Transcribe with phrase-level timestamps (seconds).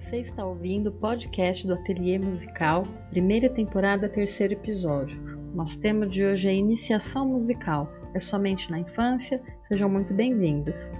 [0.00, 5.20] Você está ouvindo o podcast do Ateliê Musical, primeira temporada, terceiro episódio.
[5.54, 7.86] Nosso tema de hoje é iniciação musical.
[8.14, 9.42] É somente na infância?
[9.68, 10.90] Sejam muito bem-vindas.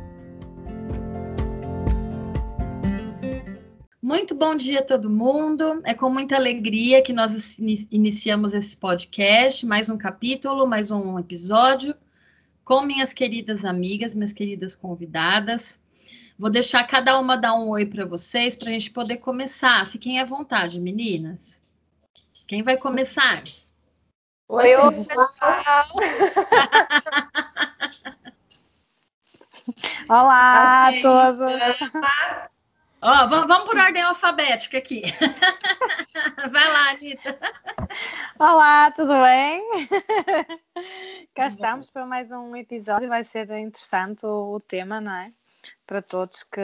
[4.03, 5.81] Muito bom dia a todo mundo.
[5.87, 7.59] É com muita alegria que nós
[7.91, 11.95] iniciamos esse podcast, mais um capítulo, mais um episódio,
[12.63, 15.81] com minhas queridas amigas, minhas queridas convidadas.
[16.41, 19.87] Vou deixar cada uma dar um oi para vocês para a gente poder começar.
[19.87, 21.61] Fiquem à vontade, meninas.
[22.49, 23.43] Quem vai começar?
[24.49, 25.29] Oi, oi pessoal.
[30.09, 31.41] Olá a todos.
[33.03, 35.03] Ó, vamos, vamos por ordem alfabética aqui.
[36.51, 37.39] Vai lá, Anitta.
[38.39, 39.63] Olá, tudo bem?
[41.35, 43.11] Cá estamos para mais um episódio.
[43.11, 45.40] Vai ser interessante o, o tema, não é?
[45.87, 46.61] Para todos que,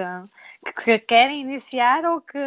[0.85, 2.39] que, querem iniciar ou que,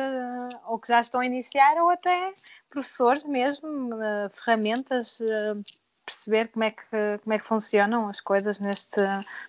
[0.67, 2.33] ou que já estão a iniciar, ou até
[2.69, 5.63] professores mesmo, uh, ferramentas, uh,
[6.05, 9.01] perceber como é, que, como é que funcionam as coisas neste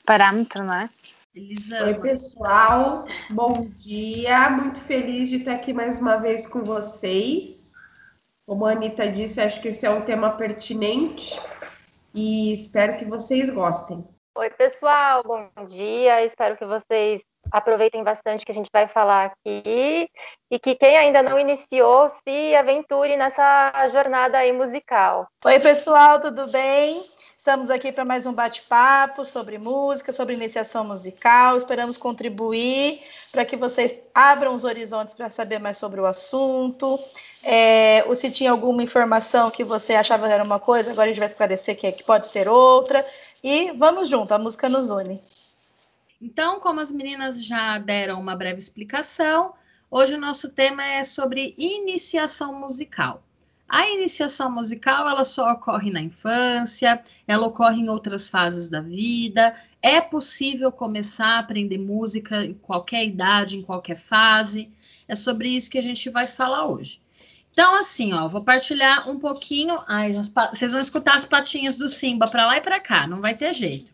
[0.04, 0.90] parâmetro, não é?
[1.32, 7.72] Oi, pessoal, bom dia, muito feliz de estar aqui mais uma vez com vocês.
[8.44, 11.40] Como a Anitta disse, acho que esse é um tema pertinente
[12.12, 14.04] e espero que vocês gostem.
[14.36, 16.24] Oi, pessoal, bom dia.
[16.24, 20.08] Espero que vocês aproveitem bastante que a gente vai falar aqui
[20.48, 25.26] e que quem ainda não iniciou se aventure nessa jornada aí musical.
[25.44, 27.02] Oi, pessoal, tudo bem?
[27.40, 31.56] Estamos aqui para mais um bate-papo sobre música, sobre iniciação musical.
[31.56, 33.00] Esperamos contribuir
[33.32, 36.98] para que vocês abram os horizontes para saber mais sobre o assunto.
[37.42, 41.08] É, ou se tinha alguma informação que você achava que era uma coisa, agora a
[41.08, 43.02] gente vai esclarecer que, é, que pode ser outra.
[43.42, 45.18] E vamos junto, a música nos une.
[46.20, 49.54] Então, como as meninas já deram uma breve explicação,
[49.90, 53.22] hoje o nosso tema é sobre iniciação musical.
[53.70, 59.54] A iniciação musical, ela só ocorre na infância, ela ocorre em outras fases da vida.
[59.80, 64.68] É possível começar a aprender música em qualquer idade, em qualquer fase.
[65.06, 67.00] É sobre isso que a gente vai falar hoje.
[67.52, 69.76] Então, assim, ó, vou partilhar um pouquinho.
[69.86, 70.14] Ai,
[70.52, 73.54] vocês vão escutar as patinhas do Simba para lá e para cá, não vai ter
[73.54, 73.92] jeito.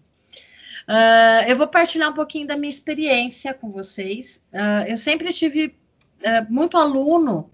[0.88, 4.42] Uh, eu vou partilhar um pouquinho da minha experiência com vocês.
[4.50, 5.76] Uh, eu sempre tive
[6.24, 7.50] uh, muito aluno,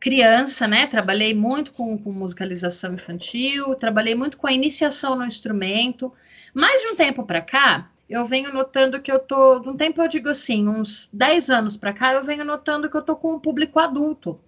[0.00, 0.86] criança, né?
[0.86, 6.12] Trabalhei muito com, com musicalização infantil, trabalhei muito com a iniciação no instrumento.
[6.54, 10.02] Mais de um tempo para cá, eu venho notando que eu tô, de um tempo
[10.02, 13.34] eu digo assim, uns 10 anos para cá, eu venho notando que eu tô com
[13.34, 14.40] um público adulto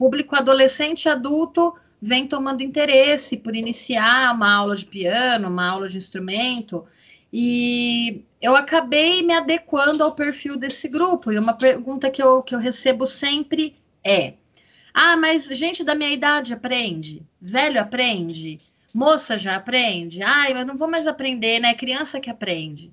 [0.00, 5.86] público adolescente e adulto vem tomando interesse por iniciar uma aula de piano, uma aula
[5.86, 6.86] de instrumento,
[7.30, 11.30] e eu acabei me adequando ao perfil desse grupo.
[11.30, 14.34] E uma pergunta que eu, que eu recebo sempre é:
[14.92, 17.22] Ah, mas gente da minha idade aprende?
[17.40, 18.58] Velho aprende?
[18.92, 20.22] Moça já aprende?
[20.22, 21.74] Ah, eu não vou mais aprender, né?
[21.74, 22.92] Criança que aprende.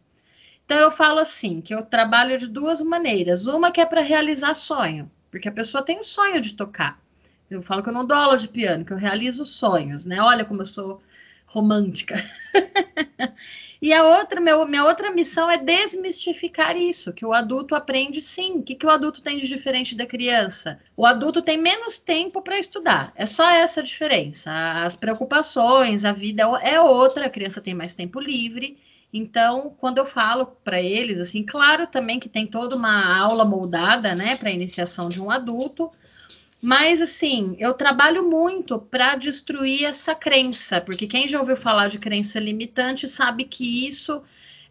[0.65, 3.45] Então eu falo assim, que eu trabalho de duas maneiras.
[3.47, 7.01] Uma que é para realizar sonho, porque a pessoa tem o sonho de tocar.
[7.49, 10.21] Eu falo que eu não dou aula de piano, que eu realizo sonhos, né?
[10.21, 11.01] Olha como eu sou
[11.45, 12.15] romântica.
[13.81, 18.59] e a outra, meu, minha outra missão é desmistificar isso, que o adulto aprende sim.
[18.59, 20.79] O que, que o adulto tem de diferente da criança?
[20.95, 23.11] O adulto tem menos tempo para estudar.
[23.15, 24.51] É só essa a diferença.
[24.83, 28.77] As preocupações, a vida é outra, a criança tem mais tempo livre.
[29.13, 34.13] Então, quando eu falo para eles, assim, claro também que tem toda uma aula moldada,
[34.15, 35.91] né, para iniciação de um adulto,
[36.61, 41.99] mas assim, eu trabalho muito para destruir essa crença, porque quem já ouviu falar de
[41.99, 44.21] crença limitante sabe que isso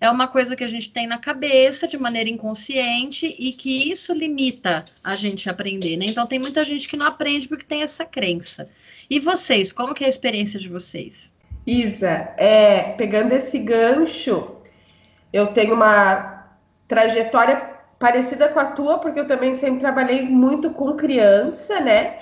[0.01, 4.13] é uma coisa que a gente tem na cabeça de maneira inconsciente e que isso
[4.13, 6.07] limita a gente a aprender, né?
[6.07, 8.69] Então tem muita gente que não aprende porque tem essa crença.
[9.09, 11.33] E vocês, como que é a experiência de vocês?
[11.67, 14.57] Isa, é, pegando esse gancho,
[15.33, 16.47] eu tenho uma
[16.87, 22.19] trajetória parecida com a tua, porque eu também sempre trabalhei muito com criança, né?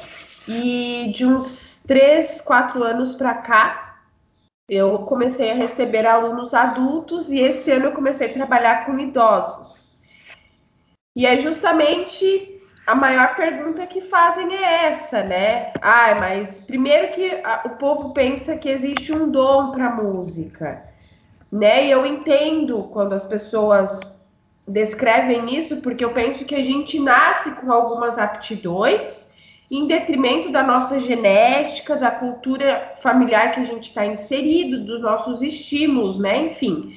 [0.47, 3.97] E de uns três, quatro anos para cá,
[4.69, 9.95] eu comecei a receber alunos adultos e esse ano eu comecei a trabalhar com idosos.
[11.17, 15.73] E é justamente a maior pergunta que fazem é essa, né?
[15.81, 20.85] Ah, mas primeiro que o povo pensa que existe um dom para música,
[21.51, 21.87] né?
[21.87, 24.14] E eu entendo quando as pessoas
[24.67, 29.33] descrevem isso, porque eu penso que a gente nasce com algumas aptidões
[29.71, 35.43] em detrimento da nossa genética, da cultura familiar que a gente está inserido, dos nossos
[35.43, 36.47] estímulos, né?
[36.47, 36.97] Enfim.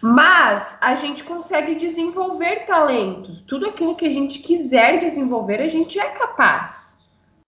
[0.00, 3.40] Mas a gente consegue desenvolver talentos.
[3.42, 6.98] Tudo aquilo que a gente quiser desenvolver, a gente é capaz.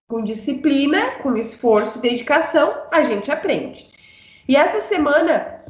[0.09, 3.89] Com disciplina, com esforço e dedicação, a gente aprende.
[4.49, 5.61] E essa semana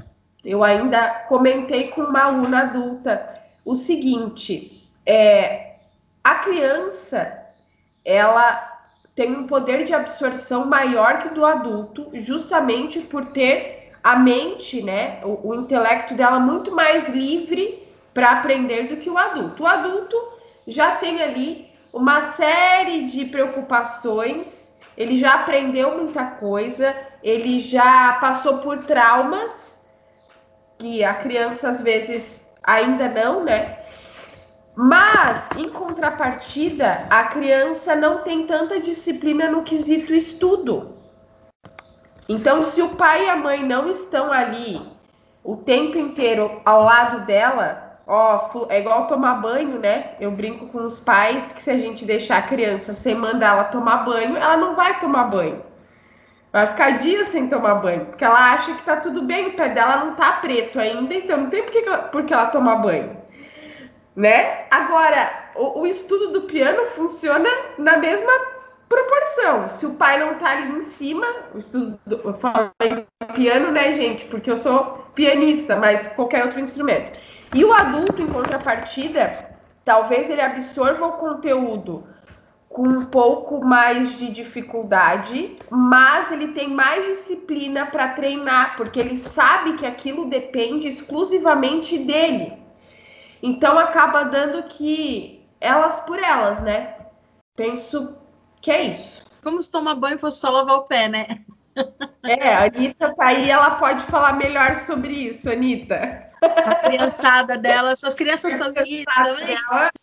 [0.45, 3.40] eu ainda comentei com uma aluna adulta
[3.71, 5.77] o seguinte: é,
[6.25, 7.33] a criança
[8.05, 8.69] ela
[9.15, 15.21] tem um poder de absorção maior que do adulto, justamente por ter a mente, né,
[15.23, 19.63] o, o intelecto dela muito mais livre para aprender do que o adulto.
[19.63, 20.17] O adulto
[20.67, 28.59] já tem ali uma série de preocupações, ele já aprendeu muita coisa, ele já passou
[28.59, 29.81] por traumas
[30.79, 33.79] que a criança às vezes ainda não, né?
[34.77, 40.95] Mas, em contrapartida, a criança não tem tanta disciplina no quesito estudo.
[42.29, 44.81] Então, se o pai e a mãe não estão ali
[45.43, 50.13] o tempo inteiro ao lado dela, ó, é igual tomar banho, né?
[50.21, 53.65] Eu brinco com os pais que se a gente deixar a criança sem mandar ela
[53.65, 55.70] tomar banho, ela não vai tomar banho.
[56.53, 59.69] Vai ficar dias sem tomar banho, porque ela acha que tá tudo bem, o pé
[59.69, 63.21] dela não tá preto ainda, então não tem por que, por que ela tomar banho
[64.21, 64.67] né?
[64.71, 67.49] Agora, o, o, estudo do piano funciona
[67.79, 68.31] na mesma
[68.89, 69.69] proporção.
[69.69, 72.71] Se o pai não tá ali em cima, o estudo do, eu falo
[73.35, 74.27] piano, né, gente?
[74.27, 77.19] Porque eu sou pianista, mas qualquer outro instrumento.
[77.55, 79.51] E o adulto, em contrapartida,
[79.85, 82.05] talvez ele absorva o conteúdo
[82.71, 89.17] com um pouco mais de dificuldade, mas ele tem mais disciplina para treinar, porque ele
[89.17, 92.53] sabe que aquilo depende exclusivamente dele.
[93.43, 96.95] Então acaba dando que elas por elas, né?
[97.57, 98.15] Penso
[98.63, 99.25] que é isso.
[99.43, 101.27] Como se tomar banho fosse só lavar o pé, né?
[102.23, 106.30] É, a Anitta tá aí, ela pode falar melhor sobre isso, Anitta.
[106.67, 109.59] A criançada dela, suas crianças são também.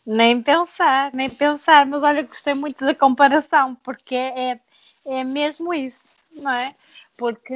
[0.05, 4.59] Nem pensar, nem pensar, mas olha, gostei muito da comparação, porque é,
[5.05, 6.05] é mesmo isso,
[6.35, 6.73] não é?
[7.17, 7.55] Porque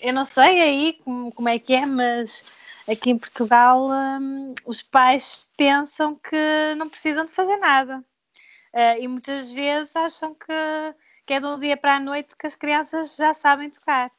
[0.00, 2.56] eu não sei aí como, como é que é, mas
[2.88, 8.04] aqui em Portugal um, os pais pensam que não precisam de fazer nada.
[8.72, 10.52] Uh, e muitas vezes acham que,
[11.26, 14.10] que é de um dia para a noite que as crianças já sabem tocar.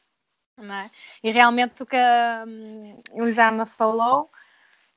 [0.57, 0.89] É?
[1.21, 4.29] E realmente o que a um, Elisama falou,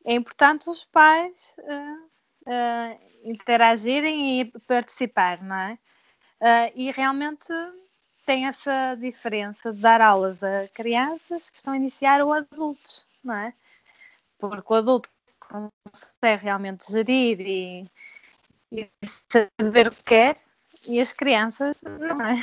[0.04, 2.04] é importante os pais uh,
[2.46, 5.78] uh, interagirem e participar, não é?
[6.40, 7.48] Uh, e realmente
[8.24, 13.34] tem essa diferença de dar aulas a crianças que estão a iniciar ou adultos não
[13.34, 13.52] é?
[14.38, 15.10] Porque o adulto
[15.40, 17.90] consegue realmente gerir e,
[18.72, 20.36] e saber o que quer
[20.86, 22.34] e as crianças não é?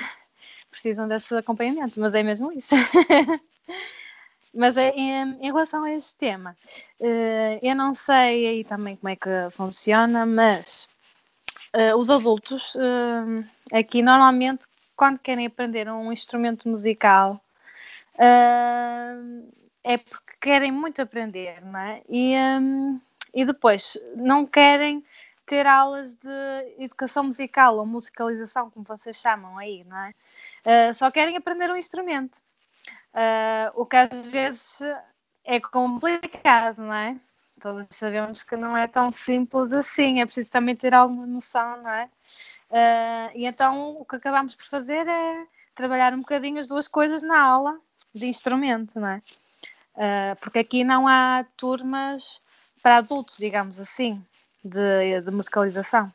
[0.75, 2.75] Precisam desse acompanhamento, mas é mesmo isso.
[4.54, 6.54] mas é, em, em, relação a este tema,
[7.00, 10.89] uh, eu não sei aí também como é que funciona, mas
[11.74, 14.66] uh, os adultos uh, aqui normalmente
[14.98, 17.42] quando querem aprender um instrumento musical
[18.18, 22.01] é porque querem muito aprender, não é?
[22.10, 22.33] E,
[23.33, 25.04] e depois não querem
[25.45, 30.13] ter aulas de educação musical ou musicalização, como vocês chamam aí, não é?
[30.65, 32.38] Uh, só querem aprender um instrumento.
[33.13, 34.80] Uh, o que às vezes
[35.44, 37.15] é complicado, não é?
[37.62, 41.89] Todos sabemos que não é tão simples assim, é preciso também ter alguma noção, não
[41.89, 42.10] é?
[42.70, 47.22] Uh, e então o que acabamos por fazer é trabalhar um bocadinho as duas coisas
[47.22, 47.79] na aula
[48.13, 49.22] de instrumento, não é?
[49.96, 52.41] Uh, porque aqui não há turmas
[52.81, 54.24] para adultos, digamos assim,
[54.65, 56.12] de, de, musicalização.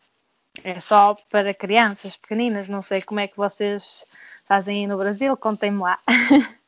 [0.65, 2.69] É só para crianças pequeninas.
[2.69, 4.05] Não sei como é que vocês
[4.45, 5.99] fazem aí no Brasil, contem-me lá.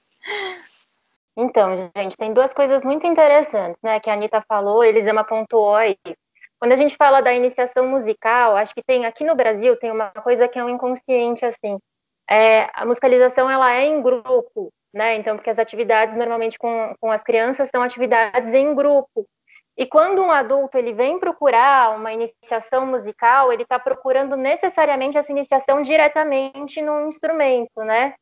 [1.35, 5.97] Então, gente, tem duas coisas muito interessantes, né, que a Anitta falou, Elisama pontuou aí.
[6.59, 10.11] Quando a gente fala da iniciação musical, acho que tem aqui no Brasil tem uma
[10.11, 11.79] coisa que é um inconsciente assim.
[12.31, 15.17] É, a musicalização ela é em grupo, né?
[15.17, 19.27] Então, porque as atividades normalmente com, com as crianças são atividades em grupo.
[19.77, 25.33] E quando um adulto ele vem procurar uma iniciação musical, ele está procurando necessariamente essa
[25.33, 28.15] iniciação diretamente num instrumento, né?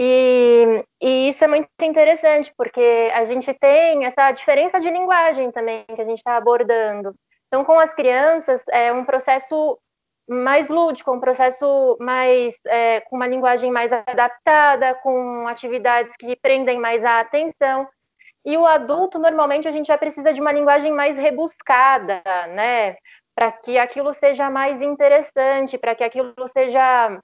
[0.00, 5.84] E, e, isso é muito interessante, porque a gente tem essa diferença de linguagem também
[5.84, 7.12] que a gente está abordando.
[7.48, 9.76] Então, com as crianças, é um processo
[10.28, 16.78] mais lúdico, um processo mais é, com uma linguagem mais adaptada, com atividades que prendem
[16.78, 17.88] mais a atenção.
[18.48, 22.96] E o adulto, normalmente, a gente já precisa de uma linguagem mais rebuscada, né?
[23.34, 27.20] Para que aquilo seja mais interessante, para que aquilo seja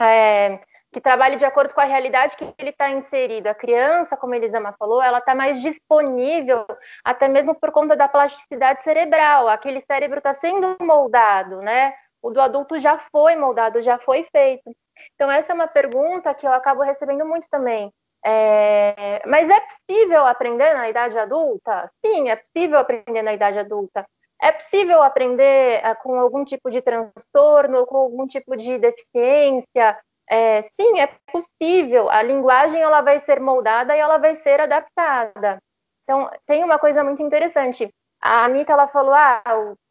[0.00, 0.60] é,
[0.92, 3.48] que trabalhe de acordo com a realidade que ele está inserido.
[3.48, 6.64] A criança, como Elisama falou, ela está mais disponível,
[7.02, 9.48] até mesmo por conta da plasticidade cerebral.
[9.48, 11.92] Aquele cérebro está sendo moldado, né?
[12.22, 14.70] O do adulto já foi moldado, já foi feito.
[15.16, 17.92] Então, essa é uma pergunta que eu acabo recebendo muito também.
[18.24, 19.22] É...
[19.26, 21.90] Mas é possível aprender na idade adulta?
[22.04, 24.06] Sim, é possível aprender na idade adulta.
[24.40, 29.96] É possível aprender é, com algum tipo de transtorno, com algum tipo de deficiência,
[30.28, 32.08] é, sim, é possível.
[32.10, 35.58] A linguagem ela vai ser moldada e ela vai ser adaptada.
[36.04, 37.92] Então, tem uma coisa muito interessante.
[38.22, 39.42] A Anitta ela falou: ah,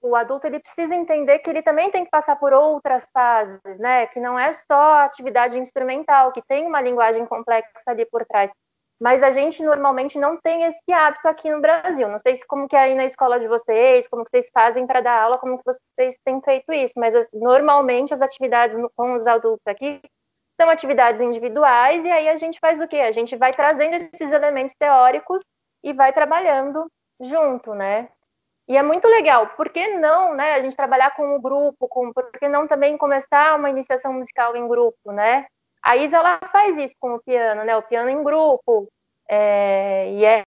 [0.01, 3.77] o, o, adulto ele precisa entender que ele também tem que passar por outras fases,
[3.77, 4.07] né?
[4.07, 8.50] Que não é só atividade instrumental, que tem uma linguagem complexa ali por trás.
[9.01, 12.07] Mas a gente normalmente não tem esse hábito aqui no Brasil.
[12.07, 14.88] Não sei se como que é aí na escola de vocês, como que vocês fazem
[14.88, 16.93] para dar aula, como que vocês têm feito isso.
[16.97, 20.00] Mas normalmente as atividades com os adultos aqui
[20.59, 22.97] são atividades individuais, e aí a gente faz o quê?
[22.97, 25.41] A gente vai trazendo esses elementos teóricos
[25.83, 26.85] e vai trabalhando
[27.19, 28.09] junto, né?
[28.67, 32.13] E é muito legal, por que não, né, a gente trabalhar com o grupo, com,
[32.13, 35.45] por que não também começar uma iniciação musical em grupo, né?
[35.81, 38.87] A Isa, ela faz isso com o piano, né, o piano em grupo,
[39.33, 40.43] é, e é,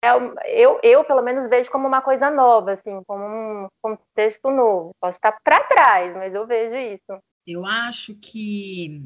[0.46, 4.92] eu, eu, pelo menos, vejo como uma coisa nova, assim, como um contexto novo.
[5.00, 7.18] Posso estar para trás, mas eu vejo isso.
[7.48, 9.02] Eu acho que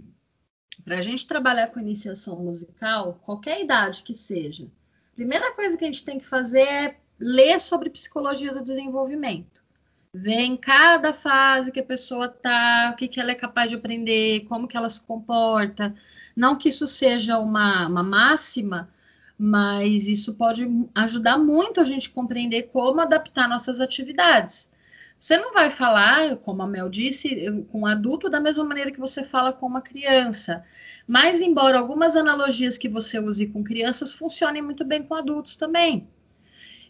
[0.83, 5.83] para a gente trabalhar com iniciação musical, qualquer idade que seja, a primeira coisa que
[5.83, 9.61] a gente tem que fazer é ler sobre psicologia do desenvolvimento.
[10.13, 13.75] Ver em cada fase que a pessoa está, o que, que ela é capaz de
[13.75, 15.93] aprender, como que ela se comporta.
[16.35, 18.89] Não que isso seja uma, uma máxima,
[19.37, 24.69] mas isso pode ajudar muito a gente compreender como adaptar nossas atividades.
[25.19, 28.99] Você não vai falar, como a Mel disse, com um adulto da mesma maneira que
[28.99, 30.63] você fala com uma criança.
[31.07, 36.07] Mas, embora algumas analogias que você use com crianças funcionem muito bem com adultos também.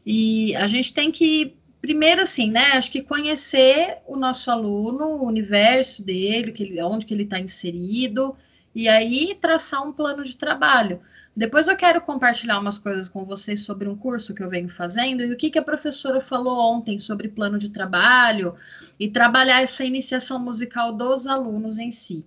[0.09, 2.71] E a gente tem que, primeiro, assim, né?
[2.77, 7.37] Acho que conhecer o nosso aluno, o universo dele, que ele, onde que ele está
[7.37, 8.33] inserido,
[8.73, 11.01] e aí traçar um plano de trabalho.
[11.35, 15.23] Depois eu quero compartilhar umas coisas com vocês sobre um curso que eu venho fazendo
[15.23, 18.55] e o que, que a professora falou ontem sobre plano de trabalho
[18.97, 22.25] e trabalhar essa iniciação musical dos alunos em si.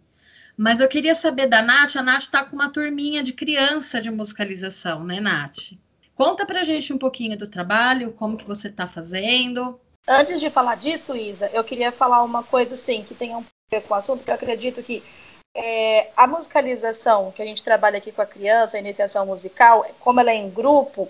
[0.54, 4.10] Mas eu queria saber da Nath, a Nath está com uma turminha de criança de
[4.10, 5.72] musicalização, né, Nath?
[6.20, 9.80] Conta pra gente um pouquinho do trabalho, como que você está fazendo.
[10.06, 13.80] Antes de falar disso, Isa, eu queria falar uma coisa assim que tem a ver
[13.84, 15.02] com o assunto, que eu acredito que
[15.56, 20.20] é, a musicalização que a gente trabalha aqui com a criança, a iniciação musical, como
[20.20, 21.08] ela é em grupo,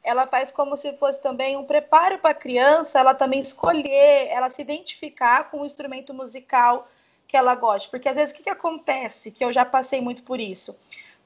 [0.00, 4.48] ela faz como se fosse também um preparo para a criança, ela também escolher, ela
[4.48, 6.86] se identificar com o instrumento musical
[7.26, 7.90] que ela gosta.
[7.90, 9.32] Porque às vezes o que, que acontece?
[9.32, 10.72] Que eu já passei muito por isso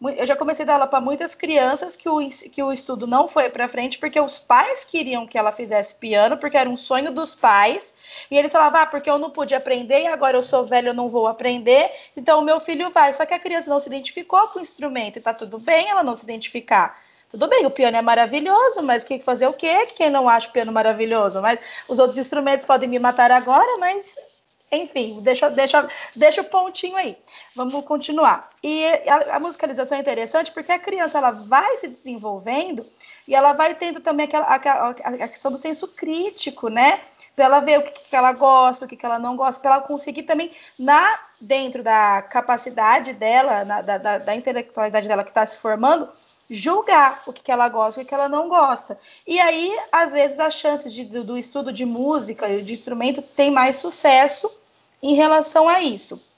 [0.01, 3.27] eu já comecei a dar aula para muitas crianças que o, que o estudo não
[3.29, 7.11] foi para frente porque os pais queriam que ela fizesse piano, porque era um sonho
[7.11, 7.95] dos pais.
[8.31, 10.95] E eles falavam, ah, porque eu não pude aprender e agora eu sou velho, eu
[10.95, 13.13] não vou aprender, então o meu filho vai.
[13.13, 16.03] Só que a criança não se identificou com o instrumento e tá tudo bem ela
[16.03, 17.01] não se identificar.
[17.31, 19.87] Tudo bem, o piano é maravilhoso, mas que fazer o quê?
[19.97, 21.41] Quem não acha o piano maravilhoso?
[21.43, 24.36] Mas os outros instrumentos podem me matar agora, mas
[24.71, 27.17] enfim, deixa, deixa, deixa o pontinho aí.
[27.55, 28.49] Vamos continuar.
[28.63, 32.85] E a, a, musicalização é interessante porque a criança ela vai se desenvolvendo
[33.29, 37.01] e ela vai tendo também aquela, a, a questão do senso crítico, né?
[37.35, 39.75] Para ela ver o que, que, ela gosta, o que, que ela não gosta, para
[39.75, 45.31] ela conseguir também, na dentro da capacidade dela, na, da, da, da intelectualidade dela que
[45.31, 46.09] está se formando,
[46.49, 48.99] julgar o que, que ela gosta, o que, que ela não gosta.
[49.27, 53.23] E aí, às vezes, as chances de, do, do estudo de música e de instrumento
[53.23, 54.63] tem mais sucesso
[55.03, 56.37] em relação a isso.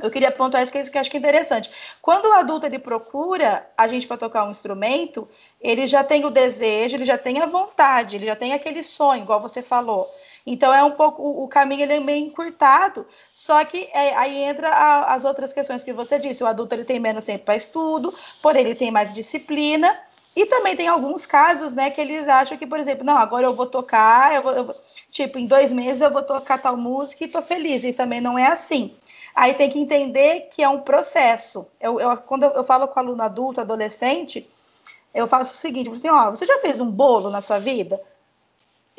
[0.00, 1.70] Eu queria apontar isso que, eu acho que é interessante.
[2.00, 5.28] Quando o adulto ele procura a gente para tocar um instrumento,
[5.60, 9.22] ele já tem o desejo, ele já tem a vontade, ele já tem aquele sonho,
[9.22, 10.06] igual você falou.
[10.50, 13.06] Então é um pouco o caminho ele é meio encurtado.
[13.28, 16.42] Só que é, aí entra a, as outras questões que você disse.
[16.42, 18.12] O adulto ele tem menos tempo para estudo,
[18.42, 19.94] porém ele tem mais disciplina.
[20.34, 23.54] E também tem alguns casos, né, que eles acham que, por exemplo, não, agora eu
[23.54, 24.74] vou tocar, eu vou, eu vou,
[25.10, 27.84] tipo, em dois meses eu vou tocar tal música e tô feliz.
[27.84, 28.94] E também não é assim.
[29.34, 31.66] Aí tem que entender que é um processo.
[31.80, 34.48] Eu, eu quando eu, falo com aluno adulto, adolescente,
[35.14, 38.00] eu faço o seguinte, assim, ó, você já fez um bolo na sua vida?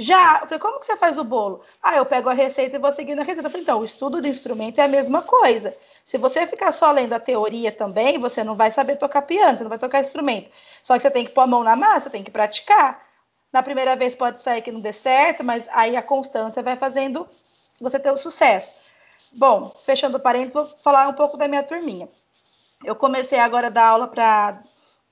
[0.02, 1.62] Já, eu falei, como que você faz o bolo?
[1.84, 3.46] Ah, eu pego a receita e vou seguindo a receita.
[3.46, 5.76] Eu falei, então, o estudo do instrumento é a mesma coisa.
[6.06, 9.64] Se você ficar só lendo a teoria também, você não vai saber tocar piano, você
[9.64, 10.50] não vai tocar instrumento.
[10.82, 13.06] Só que você tem que pôr a mão na massa, tem que praticar.
[13.52, 17.28] Na primeira vez pode sair que não dê certo, mas aí a constância vai fazendo
[17.82, 18.94] você ter o sucesso.
[19.36, 22.08] Bom, fechando parênteses, vou falar um pouco da minha turminha.
[22.86, 24.62] eu comecei agora a dar aula para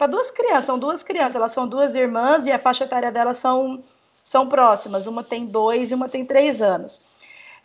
[0.09, 3.83] duas crianças, são duas crianças, elas são duas irmãs e a faixa etária delas são,
[4.27, 7.15] são próximas, uma tem dois e uma tem três anos.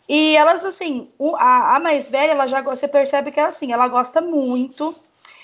[0.07, 3.85] E elas, assim, a, a mais velha, ela já você percebe que ela, assim, ela
[3.89, 4.95] gosta muito.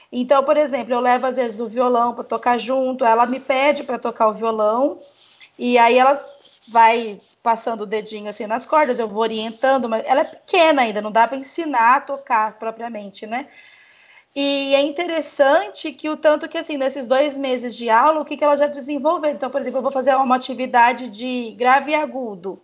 [0.09, 3.83] Então, por exemplo, eu levo às vezes o violão para tocar junto, ela me pede
[3.83, 4.97] para tocar o violão,
[5.57, 6.17] e aí ela
[6.69, 11.01] vai passando o dedinho assim nas cordas, eu vou orientando, mas ela é pequena ainda,
[11.01, 13.47] não dá para ensinar a tocar propriamente, né?
[14.35, 18.37] E é interessante que o tanto que, assim, nesses dois meses de aula, o que,
[18.37, 19.31] que ela já desenvolveu.
[19.31, 22.61] Então, por exemplo, eu vou fazer uma atividade de grave e agudo.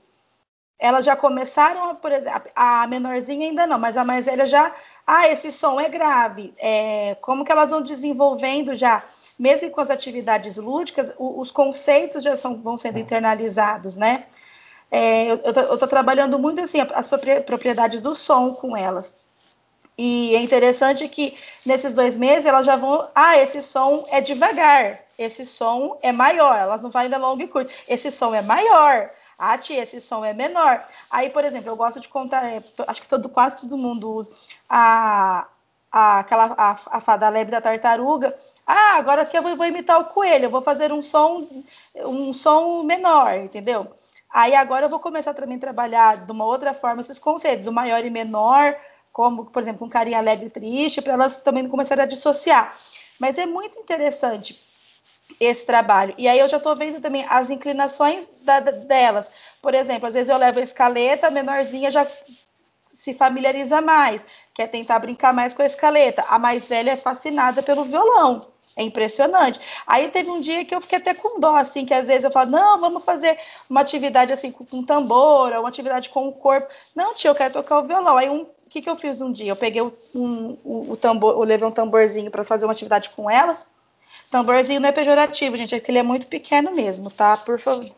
[0.78, 4.76] Elas já começaram, por exemplo, a menorzinha ainda não, mas a mais velha já.
[5.08, 6.54] Ah, esse som é grave.
[6.58, 9.02] É, como que elas vão desenvolvendo já,
[9.40, 14.26] mesmo com as atividades lúdicas, os conceitos já são, vão sendo internalizados, né?
[14.92, 15.38] É, eu
[15.74, 17.08] estou trabalhando muito assim as
[17.46, 19.35] propriedades do som com elas.
[19.98, 23.08] E é interessante que nesses dois meses elas já vão.
[23.16, 26.58] Ah, esse som é devagar, esse som é maior.
[26.58, 27.72] Elas não vão ainda longo e curto.
[27.88, 29.10] Esse som é maior.
[29.38, 30.84] Ah, tia, esse som é menor.
[31.12, 34.32] Aí, por exemplo, eu gosto de contar, é, acho que todo, quase todo mundo usa
[34.70, 35.46] a,
[35.92, 38.38] a, aquela, a, a fada lebre da tartaruga.
[38.66, 41.46] Ah, agora aqui eu vou, vou imitar o coelho, eu vou fazer um som,
[41.98, 43.88] um som menor, entendeu?
[44.30, 47.72] Aí agora eu vou começar também a trabalhar de uma outra forma esses conceitos, do
[47.72, 48.75] maior e menor,
[49.16, 52.76] como, por exemplo, um carinha alegre e triste, para elas também começarem a dissociar.
[53.18, 54.60] Mas é muito interessante
[55.40, 56.14] esse trabalho.
[56.18, 59.32] E aí eu já estou vendo também as inclinações da, delas.
[59.62, 62.06] Por exemplo, às vezes eu levo a escaleta, a menorzinha já
[62.90, 66.22] se familiariza mais, quer tentar brincar mais com a escaleta.
[66.28, 68.42] A mais velha é fascinada pelo violão.
[68.76, 69.62] É impressionante.
[69.88, 72.32] Aí teve um dia que eu fiquei até com dó, assim, que às vezes eu
[72.32, 76.68] falo, não, vamos fazer uma atividade assim com, com tambor, uma atividade com o corpo.
[76.94, 78.18] Não, tio, eu quero tocar o violão.
[78.18, 79.51] Aí um, que, que eu fiz um dia?
[79.51, 83.10] Eu peguei o, um, o, o tambor, eu levei um tamborzinho para fazer uma atividade
[83.12, 83.74] com elas.
[84.29, 87.38] Tamborzinho não é pejorativo, gente, é que ele é muito pequeno mesmo, tá?
[87.38, 87.89] Por favor.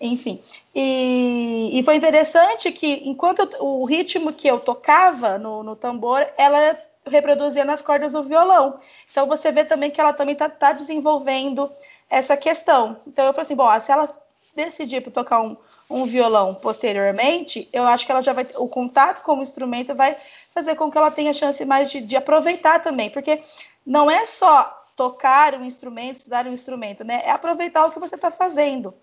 [0.00, 0.40] Enfim.
[0.74, 6.24] E, e foi interessante que, enquanto eu, o ritmo que eu tocava no, no tambor,
[6.38, 8.78] ela reproduzia nas cordas do violão.
[9.10, 11.68] Então você vê também que ela também está tá desenvolvendo
[12.08, 12.96] essa questão.
[13.06, 14.06] Então eu falei assim, bom, se ela
[14.54, 15.56] decidir por tocar um,
[15.88, 20.16] um violão posteriormente, eu acho que ela já vai o contato com o instrumento vai
[20.52, 23.40] fazer com que ela tenha chance mais de, de aproveitar também, porque
[23.84, 27.22] não é só tocar um instrumento, estudar um instrumento, né?
[27.24, 28.94] É aproveitar o que você está fazendo,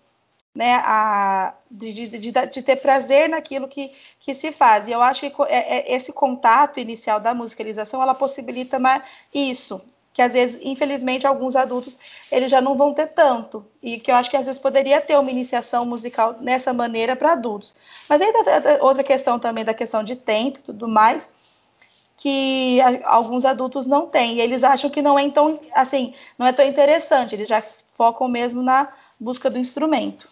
[0.54, 0.76] né?
[0.84, 4.88] A, de, de, de, de, ter prazer naquilo que, que se faz.
[4.88, 9.02] E eu acho que é, é, esse contato inicial da musicalização, ela possibilita mais
[9.34, 11.98] isso, que às vezes, infelizmente, alguns adultos
[12.30, 13.64] eles já não vão ter tanto.
[13.82, 17.32] E que eu acho que às vezes poderia ter uma iniciação musical nessa maneira para
[17.32, 17.74] adultos.
[18.08, 18.32] Mas aí
[18.80, 21.32] outra questão também da questão de tempo e tudo mais
[22.20, 24.36] que alguns adultos não têm.
[24.36, 28.28] E eles acham que não é tão, assim, não é tão interessante, eles já focam
[28.28, 30.28] mesmo na busca do instrumento.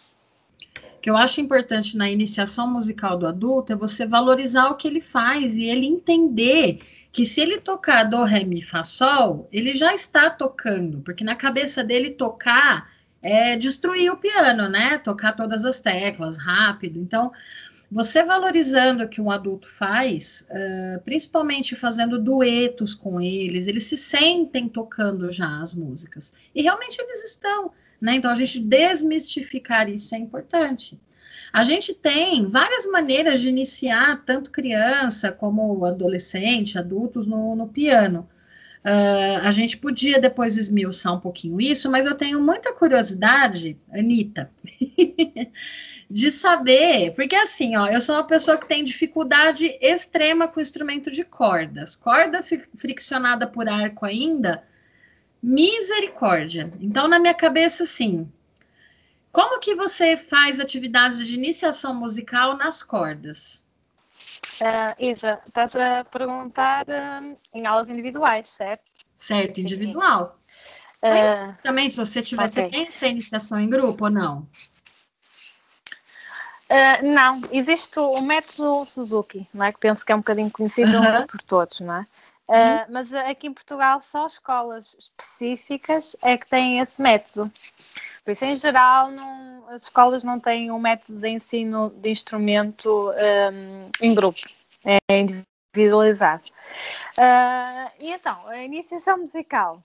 [0.97, 4.87] O que eu acho importante na iniciação musical do adulto é você valorizar o que
[4.87, 6.79] ele faz e ele entender
[7.11, 11.35] que se ele tocar do, ré, mi, fá, sol, ele já está tocando, porque na
[11.35, 12.89] cabeça dele tocar
[13.21, 14.97] é destruir o piano, né?
[14.99, 16.99] Tocar todas as teclas rápido.
[16.99, 17.31] Então,
[17.91, 23.97] você valorizando o que um adulto faz, uh, principalmente fazendo duetos com eles, eles se
[23.97, 26.31] sentem tocando já as músicas.
[26.53, 28.15] E realmente eles estão, né?
[28.15, 30.99] Então a gente desmistificar isso é importante.
[31.51, 38.29] A gente tem várias maneiras de iniciar tanto criança como adolescente, adultos no, no piano.
[38.79, 44.49] Uh, a gente podia depois esmiuçar um pouquinho isso, mas eu tenho muita curiosidade, Anitta,
[46.09, 51.11] de saber, porque assim, ó, eu sou uma pessoa que tem dificuldade extrema com instrumento
[51.11, 51.95] de cordas.
[51.95, 52.41] Corda
[52.77, 54.63] friccionada por arco ainda,
[55.43, 56.71] misericórdia.
[56.79, 58.31] Então, na minha cabeça, assim,
[59.31, 63.67] como que você faz atividades de iniciação musical nas cordas?
[64.61, 68.91] Uh, Isa, estás a perguntar uh, em aulas individuais, certo?
[69.17, 70.39] Certo, individual.
[71.03, 72.83] Uh, também, se você tivesse okay.
[72.83, 74.47] essa iniciação em grupo ou não?
[76.69, 79.71] Uh, não, existe o método Suzuki, não é?
[79.71, 81.25] que penso que é um bocadinho conhecido uhum.
[81.25, 82.07] por todos, não é?
[82.49, 87.51] Uh, mas aqui em Portugal só escolas específicas é que têm esse método.
[88.29, 93.11] Por isso, em geral, não, as escolas não têm um método de ensino de instrumento
[93.11, 94.37] um, em grupo,
[94.85, 96.43] é individualizado.
[97.17, 99.81] Uh, e então, a iniciação musical.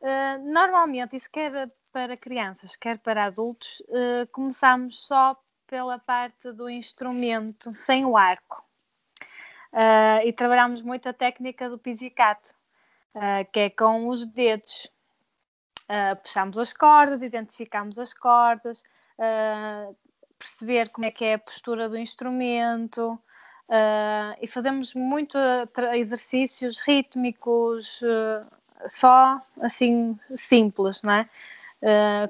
[0.00, 3.80] Uh, normalmente, isso quer para crianças, quer para adultos,
[4.32, 8.60] começamos só pela parte do instrumento sem o arco.
[9.72, 12.50] Uh, e trabalhamos muito a técnica do pizzicato.
[13.14, 14.90] uh, que é com os dedos.
[15.88, 16.16] Uh,
[16.58, 18.82] as cordas, identificamos as cordas,
[19.18, 19.94] uh,
[20.38, 23.18] perceber como é que é a postura do instrumento
[24.42, 25.38] e fazemos muito
[25.94, 27.98] exercícios rítmicos,
[28.90, 31.28] só assim simples, não é?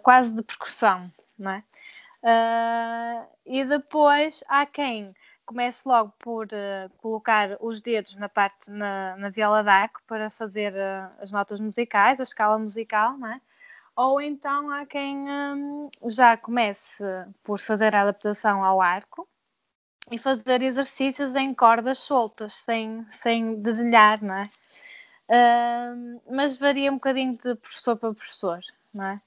[0.04, 1.64] quase de percussão, não é?
[3.44, 5.12] e depois há quem
[5.44, 10.72] comece logo por uh, colocar os dedos na parte na, na viola d'arco para fazer
[10.72, 13.40] uh, as notas musicais, a escala musical, não é?
[13.96, 17.04] Ou então há quem um, já comece
[17.44, 19.28] por fazer a adaptação ao arco
[20.10, 24.50] e fazer exercícios em cordas soltas, sem, sem dedilhar, não é?
[25.28, 28.60] Uh, mas varia um bocadinho de professor para professor,
[28.92, 29.20] não é?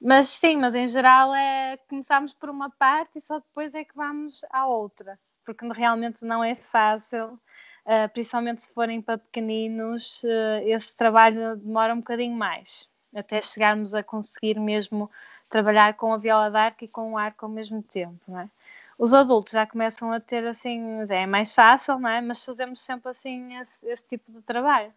[0.00, 3.94] Mas sim, mas em geral é começamos por uma parte e só depois é que
[3.94, 7.38] vamos à outra porque realmente não é fácil,
[7.86, 13.94] uh, principalmente se forem para pequeninos, uh, esse trabalho demora um bocadinho mais, até chegarmos
[13.94, 15.10] a conseguir mesmo
[15.48, 18.50] trabalhar com a viola d'arco e com o arco ao mesmo tempo, não é?
[18.98, 22.20] Os adultos já começam a ter assim, é mais fácil, não é?
[22.20, 24.92] Mas fazemos sempre assim esse, esse tipo de trabalho.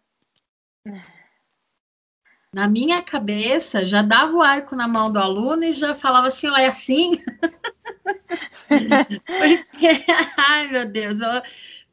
[2.52, 6.48] Na minha cabeça, já dava o arco na mão do aluno e já falava assim,
[6.48, 7.22] olha, é assim.
[8.68, 10.04] Porque,
[10.36, 11.28] ai meu Deus, eu,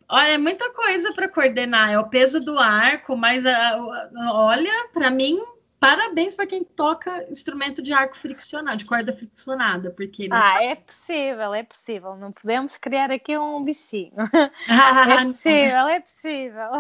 [0.10, 1.92] olha, é muita coisa para coordenar.
[1.92, 5.38] É o peso do arco, mas a, a, olha, para mim,
[5.86, 10.36] parabéns para quem toca instrumento de arco friccionado, de corda friccionada, porque né?
[10.36, 12.16] ah, é possível, é possível.
[12.16, 14.14] Não podemos criar aqui um bichinho.
[14.68, 16.72] é possível, é possível.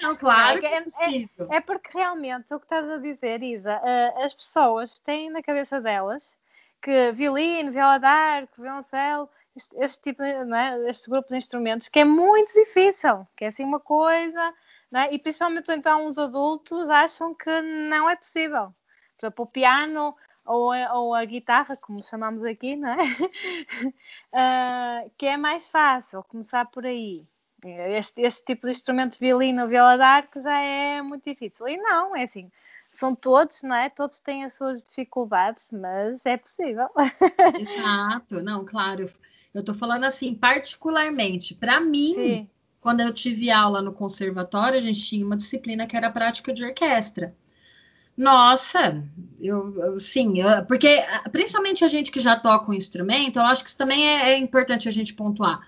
[0.00, 1.48] Não, claro que é, é possível.
[1.50, 5.42] É, é, porque realmente o que estás a dizer, Isa, uh, as pessoas têm na
[5.42, 6.34] cabeça delas
[6.82, 10.88] que violino, viola d'arco, violoncelo, este, este, tipo, não é?
[10.88, 14.52] este grupo de instrumentos, que é muito difícil, que é assim uma coisa,
[15.00, 15.14] é?
[15.14, 18.74] e principalmente então os adultos acham que não é possível.
[19.18, 22.96] Por exemplo, o piano ou a, ou a guitarra, como chamamos aqui, não é?
[25.06, 27.26] uh, que é mais fácil começar por aí.
[27.64, 31.68] Este, este tipo de instrumento, violino, viola d'arco, já é muito difícil.
[31.68, 32.50] E não, é assim,
[32.90, 33.88] são todos, não é?
[33.88, 36.88] Todos têm as suas dificuldades, mas é possível.
[37.58, 39.08] Exato, não, claro.
[39.54, 42.50] Eu estou falando assim, particularmente, para mim, Sim.
[42.82, 46.64] Quando eu tive aula no conservatório, a gente tinha uma disciplina que era prática de
[46.64, 47.34] orquestra.
[48.14, 49.02] Nossa,
[49.40, 53.62] eu, eu sim, eu, porque principalmente a gente que já toca um instrumento, eu acho
[53.62, 55.66] que isso também é, é importante a gente pontuar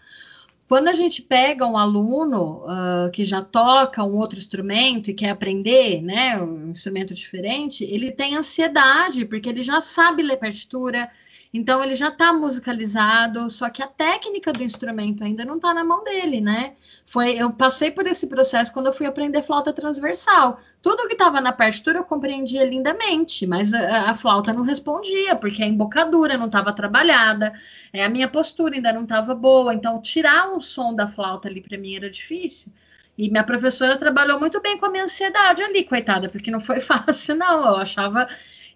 [0.68, 5.30] quando a gente pega um aluno uh, que já toca um outro instrumento e quer
[5.30, 11.10] aprender, né, um instrumento diferente, ele tem ansiedade, porque ele já sabe ler partitura,
[11.54, 15.84] então ele já está musicalizado, só que a técnica do instrumento ainda não está na
[15.84, 16.74] mão dele, né?
[17.06, 20.58] Foi, eu passei por esse processo quando eu fui aprender flauta transversal.
[20.82, 25.62] Tudo que estava na partitura eu compreendia lindamente, mas a, a, flauta não respondia, porque
[25.62, 27.54] a embocadura não estava trabalhada,
[27.92, 31.60] é, a minha postura ainda não estava boa, então tirar um som da flauta ali
[31.60, 32.72] para mim era difícil.
[33.16, 36.80] E minha professora trabalhou muito bem com a minha ansiedade ali, coitada, porque não foi
[36.82, 37.60] fácil, não.
[37.64, 38.28] Eu achava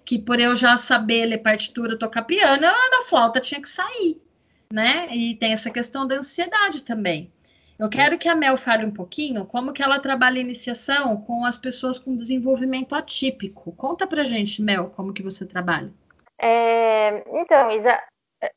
[0.09, 4.19] que por eu já saber ler partitura, tocar piano, a flauta tinha que sair,
[4.73, 5.07] né?
[5.11, 7.31] E tem essa questão da ansiedade também.
[7.79, 11.45] Eu quero que a Mel fale um pouquinho como que ela trabalha a iniciação com
[11.45, 13.71] as pessoas com desenvolvimento atípico.
[13.73, 15.93] Conta pra gente, Mel, como que você trabalha.
[16.41, 18.03] É, então, Isa,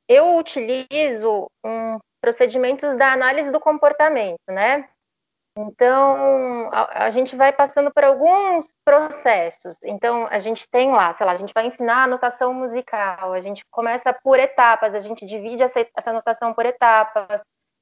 [0.08, 4.88] eu utilizo um, procedimentos da análise do comportamento, né?
[5.58, 9.78] Então, a, a, gente vai passando por alguns processos.
[9.84, 13.42] Então, a gente tem lá, sei lá, a gente vai ensinar a notação musical, a
[13.42, 17.42] gente começa por etapas, a gente divide essa, essa notação por etapas,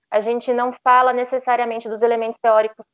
[0.09, 2.85] a gente não fala necessariamente dos elementos teóricos.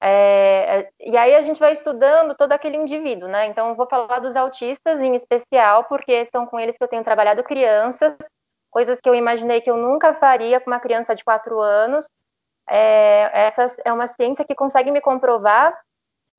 [0.00, 3.46] É, e aí a gente vai estudando todo aquele indivíduo, né?
[3.46, 7.42] Então, vou falar dos autistas em especial, porque são com eles que eu tenho trabalhado
[7.42, 8.14] crianças,
[8.70, 12.06] coisas que eu imaginei que eu nunca faria com uma criança de quatro anos,
[12.68, 15.78] é, essa é uma ciência que consegue me comprovar,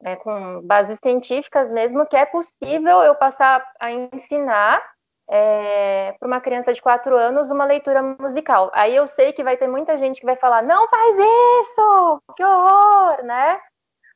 [0.02, 4.84] né, com bases científicas mesmo, que é possível eu passar a ensinar
[5.30, 8.72] é, para uma criança de quatro anos uma leitura musical.
[8.74, 12.44] Aí eu sei que vai ter muita gente que vai falar, não faz isso, que
[12.44, 13.60] horror, né?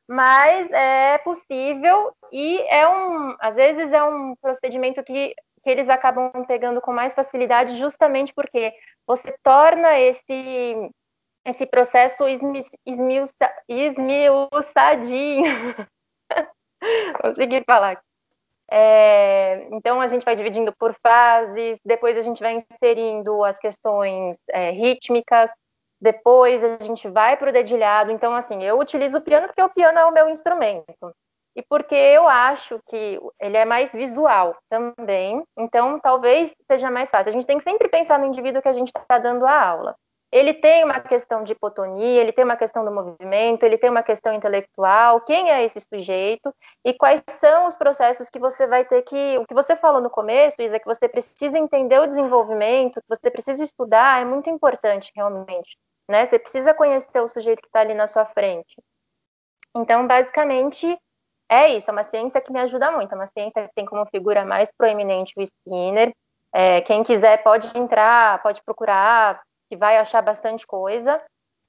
[0.08, 6.32] Mas é possível e é um, às vezes é um procedimento que, que eles acabam
[6.48, 8.74] pegando com mais facilidade, justamente porque
[9.06, 10.92] você torna esse
[11.50, 12.70] esse processo esmiuça,
[13.68, 15.44] esmiuçadinho.
[17.22, 18.02] Consegui falar.
[18.72, 24.38] É, então, a gente vai dividindo por fases, depois a gente vai inserindo as questões
[24.50, 25.50] é, rítmicas,
[26.00, 28.12] depois a gente vai para o dedilhado.
[28.12, 31.14] Então, assim, eu utilizo o piano porque o piano é o meu instrumento.
[31.56, 37.30] e porque eu acho que ele é mais visual também, então talvez seja mais fácil.
[37.30, 39.96] A gente tem que sempre pensar no indivíduo que a gente está dando a aula.
[40.32, 44.04] Ele tem uma questão de hipotonia, ele tem uma questão do movimento, ele tem uma
[44.04, 45.22] questão intelectual.
[45.22, 46.54] Quem é esse sujeito
[46.86, 49.38] e quais são os processos que você vai ter que.
[49.40, 53.32] O que você falou no começo, Isa, que você precisa entender o desenvolvimento, que você
[53.32, 55.78] precisa estudar, é muito importante realmente.
[56.08, 56.26] Né?
[56.26, 58.76] Você precisa conhecer o sujeito que está ali na sua frente.
[59.76, 60.98] Então, basicamente,
[61.50, 64.06] é isso, é uma ciência que me ajuda muito, é uma ciência que tem como
[64.06, 66.14] figura mais proeminente o Skinner.
[66.54, 71.22] É, quem quiser pode entrar, pode procurar, que vai achar bastante coisa,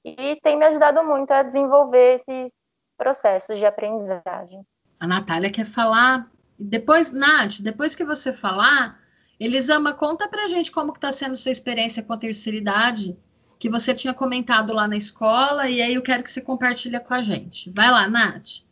[0.03, 2.51] e tem me ajudado muito a desenvolver esses
[2.97, 4.65] processos de aprendizagem.
[4.99, 6.29] A Natália quer falar.
[6.57, 8.99] Depois, Nath, depois que você falar,
[9.39, 13.17] Elisama, conta pra gente como que está sendo sua experiência com a terceira idade,
[13.57, 17.13] que você tinha comentado lá na escola, e aí eu quero que você compartilhe com
[17.13, 17.69] a gente.
[17.71, 18.63] Vai lá, Nath.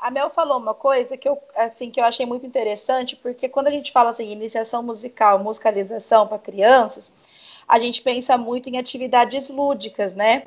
[0.00, 3.68] A Mel falou uma coisa que eu, assim, que eu achei muito interessante, porque quando
[3.68, 7.12] a gente fala assim, iniciação musical, musicalização para crianças,
[7.68, 10.44] a gente pensa muito em atividades lúdicas, né?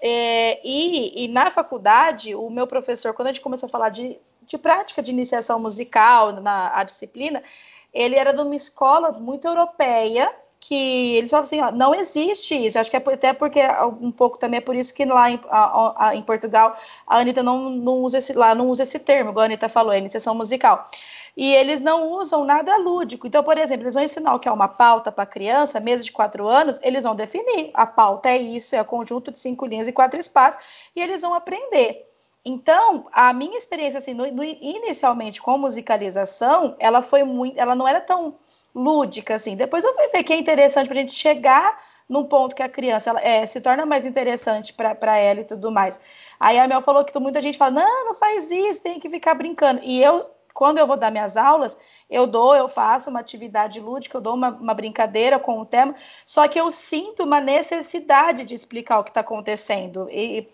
[0.00, 4.16] É, e, e, na faculdade, o meu professor, quando a gente começou a falar de,
[4.46, 7.42] de prática de iniciação musical na disciplina,
[7.92, 12.78] ele era de uma escola muito europeia, que eles falam assim, ó, não existe isso.
[12.78, 13.60] Acho que é até porque
[14.00, 17.42] um pouco também é por isso que lá em, a, a, em Portugal a Anitta
[17.42, 20.34] não, não usa esse lá não usa esse termo, igual a Anitta falou, é iniciação
[20.34, 20.88] musical.
[21.36, 23.26] E eles não usam nada lúdico.
[23.26, 26.12] Então, por exemplo, eles vão ensinar o que é uma pauta para criança, mesa de
[26.12, 27.70] quatro anos, eles vão definir.
[27.74, 30.62] A pauta é isso, é o conjunto de cinco linhas e quatro espaços,
[30.94, 32.08] e eles vão aprender.
[32.44, 37.86] Então, a minha experiência, assim, no, no, inicialmente com musicalização, ela foi muito, ela não
[37.86, 38.36] era tão
[38.74, 39.56] lúdica, assim.
[39.56, 42.68] Depois eu fui ver que é interessante para a gente chegar num ponto que a
[42.68, 46.00] criança ela, é, se torna mais interessante para ela e tudo mais.
[46.40, 49.34] Aí a Mel falou que muita gente fala: não, não faz isso, tem que ficar
[49.34, 49.80] brincando.
[49.84, 50.26] E eu,
[50.58, 51.78] quando eu vou dar minhas aulas,
[52.10, 55.94] eu dou, eu faço uma atividade lúdica, eu dou uma, uma brincadeira com o tema,
[56.26, 60.08] só que eu sinto uma necessidade de explicar o que está acontecendo.
[60.10, 60.48] E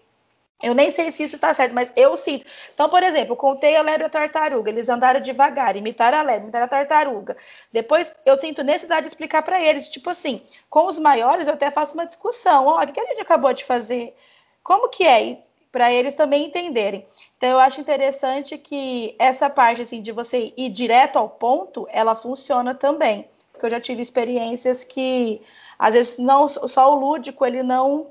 [0.62, 2.44] eu nem sei se isso está certo, mas eu sinto.
[2.74, 4.68] Então, por exemplo, contei a lebre a tartaruga.
[4.70, 7.34] Eles andaram devagar, imitaram a lebre, imitaram a tartaruga.
[7.72, 9.88] Depois, eu sinto necessidade de explicar para eles.
[9.88, 12.66] Tipo assim, com os maiores, eu até faço uma discussão.
[12.66, 14.14] Olha, o que a gente acabou de fazer?
[14.62, 15.38] Como que é?
[15.72, 17.06] Para eles também entenderem.
[17.44, 22.14] Então, eu acho interessante que essa parte, assim, de você ir direto ao ponto, ela
[22.14, 23.28] funciona também.
[23.52, 25.42] Porque eu já tive experiências que,
[25.78, 28.11] às vezes, não só o lúdico, ele não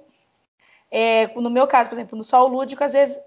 [0.91, 3.19] é, no meu caso, por exemplo, no sol lúdico, às vezes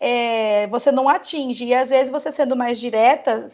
[0.00, 3.46] é, você não atinge, e às vezes você sendo mais direta,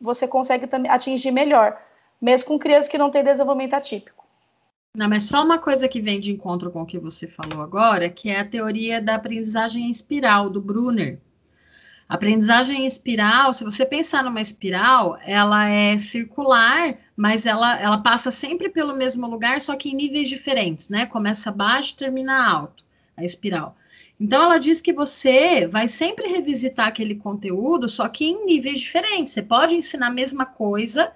[0.00, 1.80] você consegue atingir melhor,
[2.20, 4.26] mesmo com crianças que não têm desenvolvimento atípico.
[4.92, 8.10] Não, mas só uma coisa que vem de encontro com o que você falou agora,
[8.10, 11.20] que é a teoria da aprendizagem em espiral, do Brunner.
[12.08, 18.30] Aprendizagem em espiral, se você pensar numa espiral, ela é circular, mas ela, ela passa
[18.30, 21.06] sempre pelo mesmo lugar, só que em níveis diferentes, né?
[21.06, 22.84] Começa baixo termina alto
[23.16, 23.76] a espiral.
[24.20, 29.34] Então, ela diz que você vai sempre revisitar aquele conteúdo, só que em níveis diferentes.
[29.34, 31.12] Você pode ensinar a mesma coisa,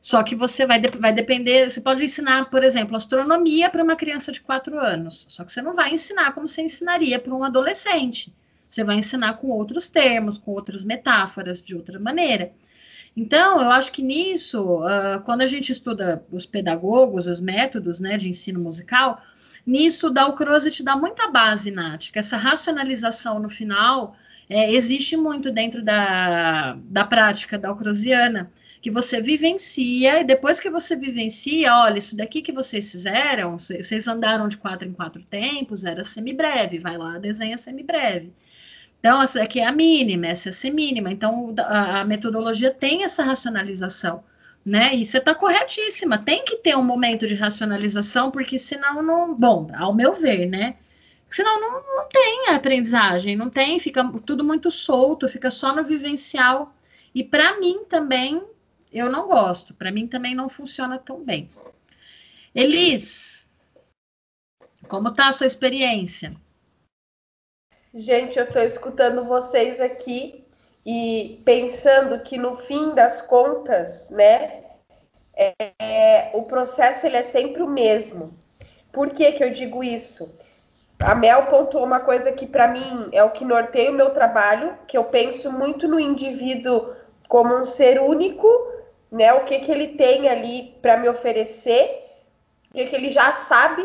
[0.00, 1.70] só que você vai, vai depender.
[1.70, 5.60] Você pode ensinar, por exemplo, astronomia para uma criança de quatro anos, só que você
[5.60, 8.32] não vai ensinar como você ensinaria para um adolescente.
[8.68, 12.52] Você vai ensinar com outros termos, com outras metáforas, de outra maneira.
[13.16, 18.16] Então, eu acho que nisso, uh, quando a gente estuda os pedagogos, os métodos né,
[18.16, 19.20] de ensino musical,
[19.66, 24.14] nisso da Ucrose dá muita base, Nath, que essa racionalização no final
[24.48, 28.50] é, existe muito dentro da, da prática da Ucrosiana,
[28.80, 34.06] que você vivencia, e depois que você vivencia, olha, isso daqui que vocês fizeram, vocês
[34.06, 38.32] andaram de quatro em quatro tempos, era semibreve, vai lá, desenha semibreve.
[39.00, 41.10] Então, essa aqui é a mínima, essa é a semínima.
[41.10, 44.24] Então, a, metodologia tem essa racionalização,
[44.64, 44.94] né?
[44.94, 46.18] E você está corretíssima.
[46.18, 49.34] Tem que ter um momento de racionalização, porque senão não.
[49.34, 50.76] Bom, ao meu ver, né?
[51.30, 56.74] Senão não, não tem aprendizagem, não tem, fica tudo muito solto, fica só no vivencial.
[57.14, 58.42] E para mim também,
[58.92, 59.74] eu não gosto.
[59.74, 61.50] Para mim também não funciona tão bem.
[62.54, 63.46] Elis,
[64.88, 66.34] como está a sua experiência?
[68.00, 70.46] Gente, eu estou escutando vocês aqui
[70.86, 74.62] e pensando que no fim das contas, né,
[75.80, 78.32] é, o processo ele é sempre o mesmo.
[78.92, 80.30] Por que, que eu digo isso?
[81.00, 84.78] A Mel pontuou uma coisa que para mim é o que norteia o meu trabalho,
[84.86, 86.94] que eu penso muito no indivíduo
[87.28, 88.46] como um ser único,
[89.10, 89.32] né?
[89.32, 92.00] O que que ele tem ali para me oferecer,
[92.70, 93.82] o que que ele já sabe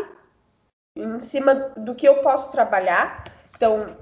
[0.95, 3.32] em cima do que eu posso trabalhar.
[3.63, 3.95] Então,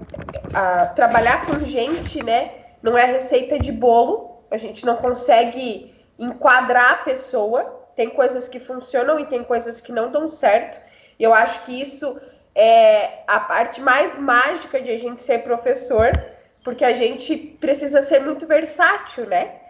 [0.52, 2.50] a, trabalhar com gente, né,
[2.82, 7.62] não é receita de bolo, a gente não consegue enquadrar a pessoa.
[7.94, 10.80] Tem coisas que funcionam e tem coisas que não dão certo.
[11.16, 12.20] E eu acho que isso
[12.56, 16.10] é a parte mais mágica de a gente ser professor,
[16.64, 19.60] porque a gente precisa ser muito versátil, né?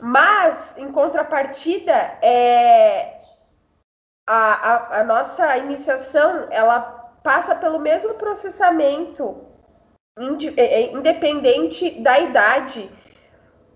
[0.00, 3.18] Mas, em contrapartida, é,
[4.26, 6.95] a, a, a nossa iniciação ela
[7.26, 9.24] passa pelo mesmo processamento,
[10.56, 12.88] é, é, independente da idade,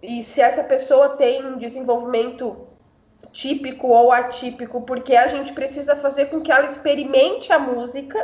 [0.01, 2.69] e se essa pessoa tem um desenvolvimento
[3.33, 8.21] típico ou atípico, porque a gente precisa fazer com que ela experimente a música,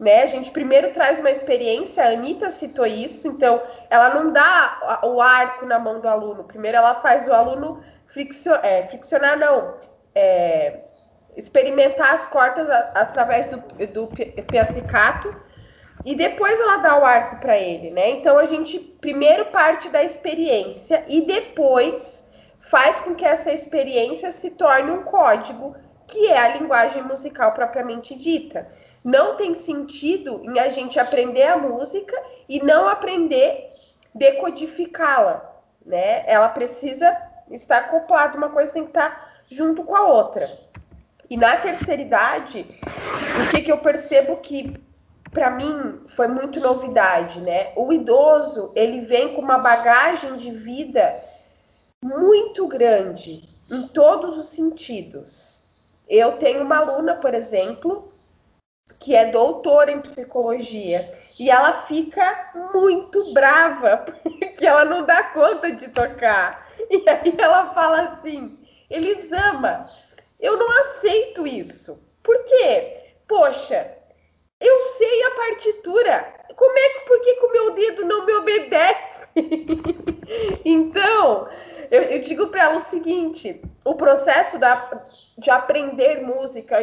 [0.00, 0.24] né?
[0.24, 5.20] A gente primeiro traz uma experiência, a Anitta citou isso, então ela não dá o
[5.22, 9.76] arco na mão do aluno, primeiro ela faz o aluno friccionar, é, friccionar não,
[10.16, 10.80] é,
[11.36, 14.08] experimentar as cordas através do, do
[14.48, 15.34] piacicato
[16.04, 18.10] e depois ela dá o arco para ele, né?
[18.10, 22.26] Então a gente primeiro parte da experiência e depois
[22.60, 28.14] faz com que essa experiência se torne um código, que é a linguagem musical propriamente
[28.14, 28.68] dita.
[29.04, 32.16] Não tem sentido em a gente aprender a música
[32.48, 33.68] e não aprender
[34.14, 36.24] decodificá-la, né?
[36.26, 37.16] Ela precisa
[37.50, 40.48] estar acoplada, uma coisa tem que estar junto com a outra.
[41.28, 44.80] E na terceira idade, o que, que eu percebo que
[45.32, 47.72] para mim foi muito novidade, né?
[47.76, 51.22] O idoso, ele vem com uma bagagem de vida
[52.02, 55.62] muito grande em todos os sentidos.
[56.08, 58.12] Eu tenho uma aluna, por exemplo,
[58.98, 65.70] que é doutora em psicologia, e ela fica muito brava porque ela não dá conta
[65.70, 66.66] de tocar.
[66.88, 68.58] E aí ela fala assim:
[68.88, 69.86] Elisama,
[70.40, 71.98] eu não aceito isso.
[72.22, 73.14] Por quê?
[73.26, 73.96] Poxa,
[74.60, 76.34] eu sei a partitura.
[76.54, 79.28] Como é que, por que, o meu dedo não me obedece?
[80.64, 81.48] então,
[81.90, 85.04] eu, eu digo para ela o seguinte: o processo da,
[85.36, 86.76] de aprender música,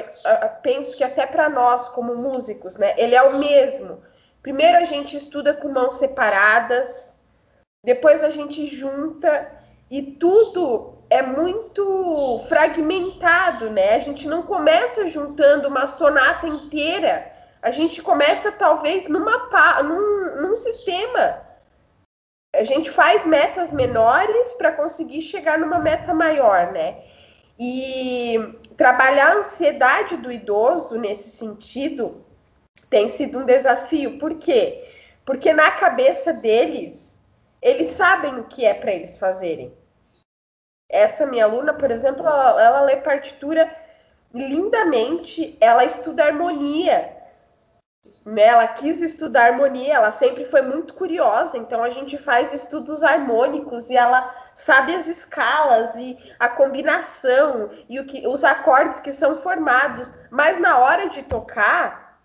[0.62, 4.02] penso que até para nós, como músicos, né, ele é o mesmo.
[4.42, 7.18] Primeiro a gente estuda com mãos separadas,
[7.84, 9.48] depois a gente junta
[9.89, 13.95] e tudo é muito fragmentado, né?
[13.95, 19.49] A gente não começa juntando uma sonata inteira, a gente começa talvez numa
[19.84, 21.54] num, num sistema
[22.56, 27.04] a gente faz metas menores para conseguir chegar numa meta maior, né?
[27.60, 28.38] E
[28.78, 32.23] trabalhar a ansiedade do idoso nesse sentido
[32.89, 34.19] tem sido um desafio.
[34.19, 34.88] Por quê?
[35.26, 37.19] Porque na cabeça deles,
[37.60, 39.73] eles sabem o que é para eles fazerem.
[40.93, 43.69] Essa minha aluna, por exemplo, ela, ela lê partitura
[44.34, 47.23] lindamente, ela estuda harmonia
[48.25, 53.03] né, ela quis estudar harmonia, ela sempre foi muito curiosa, então a gente faz estudos
[53.03, 59.12] harmônicos e ela sabe as escalas e a combinação e o que, os acordes que
[59.12, 62.19] são formados, mas na hora de tocar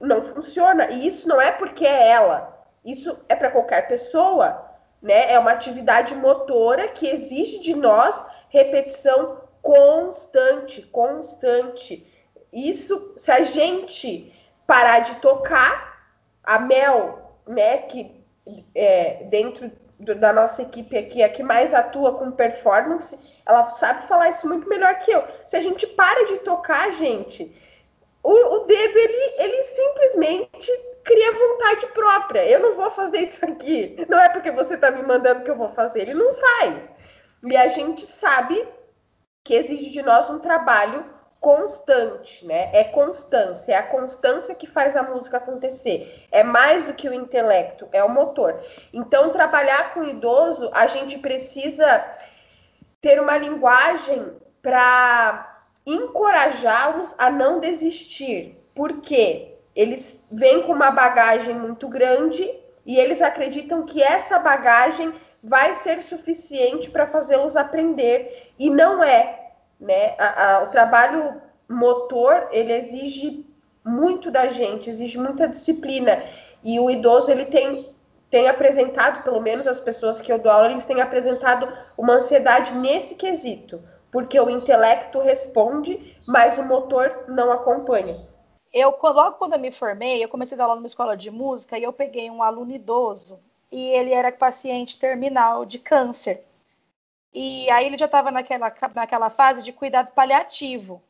[0.00, 0.90] não funciona.
[0.90, 4.63] E isso não é porque é ela, isso é para qualquer pessoa,
[5.04, 5.30] né?
[5.30, 12.10] É uma atividade motora que exige de nós repetição constante, constante.
[12.50, 14.32] Isso, se a gente
[14.66, 15.92] parar de tocar.
[16.42, 18.22] A Mel, né, que
[18.74, 24.06] é, dentro do, da nossa equipe aqui, é que mais atua com performance, ela sabe
[24.06, 25.24] falar isso muito melhor que eu.
[25.48, 27.50] Se a gente para de tocar, gente,
[28.24, 30.72] o, o dedo, ele, ele simplesmente
[31.04, 32.48] cria vontade própria.
[32.48, 33.94] Eu não vou fazer isso aqui.
[34.08, 36.00] Não é porque você está me mandando que eu vou fazer.
[36.00, 36.90] Ele não faz.
[37.44, 38.66] E a gente sabe
[39.44, 41.04] que exige de nós um trabalho
[41.38, 42.70] constante, né?
[42.72, 46.26] É constância, é a constância que faz a música acontecer.
[46.32, 48.58] É mais do que o intelecto, é o motor.
[48.94, 52.02] Então, trabalhar com idoso, a gente precisa
[53.02, 54.32] ter uma linguagem
[54.62, 55.53] para
[55.86, 58.56] encorajá-los a não desistir.
[58.74, 62.50] Porque eles vêm com uma bagagem muito grande
[62.86, 69.44] e eles acreditam que essa bagagem vai ser suficiente para fazê-los aprender e não é
[69.80, 70.14] né?
[70.18, 73.46] A, a, o trabalho motor ele exige
[73.84, 76.22] muito da gente, exige muita disciplina
[76.62, 77.92] e o idoso ele tem
[78.30, 82.74] tem apresentado, pelo menos as pessoas que eu dou aula, eles têm apresentado uma ansiedade
[82.74, 83.80] nesse quesito,
[84.14, 88.16] porque o intelecto responde, mas o motor não acompanha.
[88.72, 91.76] Eu, logo quando eu me formei, eu comecei a dar aula numa escola de música
[91.76, 93.40] e eu peguei um aluno idoso
[93.72, 96.46] e ele era paciente terminal de câncer.
[97.34, 101.02] E aí ele já estava naquela, naquela fase de cuidado paliativo.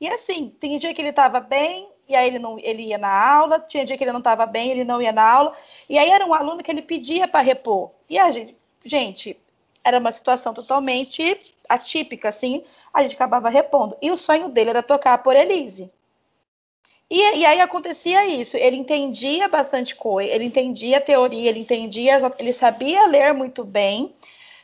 [0.00, 3.12] E assim, tem dia que ele estava bem, e aí ele não ele ia na
[3.12, 5.56] aula, tinha dia que ele não estava bem, ele não ia na aula,
[5.88, 7.90] e aí era um aluno que ele pedia para repor.
[8.08, 9.41] E a gente, gente,
[9.84, 13.96] era uma situação totalmente atípica, assim, a gente acabava repondo.
[14.00, 15.90] E o sonho dele era tocar por Elise.
[17.10, 22.16] E, e aí acontecia isso, ele entendia bastante coisa, ele entendia a teoria, ele entendia,
[22.38, 24.14] ele sabia ler muito bem,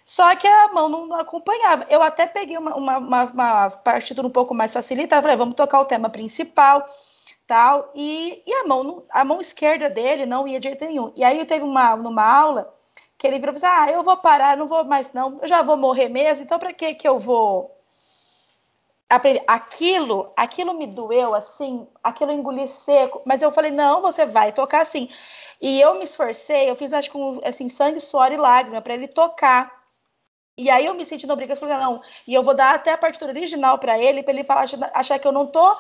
[0.07, 1.87] só que a mão não, acompanhava.
[1.91, 5.81] Eu até peguei uma, uma, uma, uma partitura um pouco mais facilitada, falei, vamos tocar
[5.81, 6.87] o tema principal,
[7.47, 11.13] tal, e, e a, mão, a mão esquerda dele não ia de jeito nenhum.
[11.15, 12.75] E aí teve uma, numa aula
[13.19, 15.49] que ele virou e falou assim, ah, eu vou parar, não vou mais não, eu
[15.49, 17.77] já vou morrer mesmo, então para que que eu vou
[19.11, 19.43] aprender?
[19.47, 24.83] Aquilo, aquilo me doeu, assim, aquilo engoli seco, mas eu falei, não, você vai tocar
[24.83, 25.09] assim.
[25.61, 29.09] E eu me esforcei, eu fiz, acho com, assim, sangue, suor e lágrima para ele
[29.09, 29.77] tocar.
[30.57, 32.99] E aí eu me senti na obrigação, falei, não, e eu vou dar até a
[32.99, 35.77] partitura original para ele, para ele falar, achar que eu não tô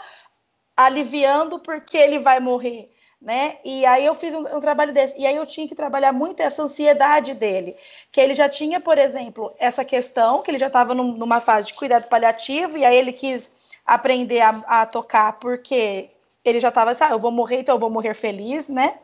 [0.77, 2.91] aliviando porque ele vai morrer,
[3.21, 3.57] né?
[3.65, 5.19] E aí eu fiz um, um, trabalho desse.
[5.19, 7.77] E aí eu tinha que trabalhar muito essa ansiedade dele,
[8.13, 11.69] que ele já tinha, por exemplo, essa questão, que ele já estava num, numa fase
[11.69, 16.11] de cuidado paliativo, e aí ele quis aprender a, a tocar porque
[16.45, 18.99] ele já estava assim, ah, eu vou morrer, então eu vou morrer feliz, né?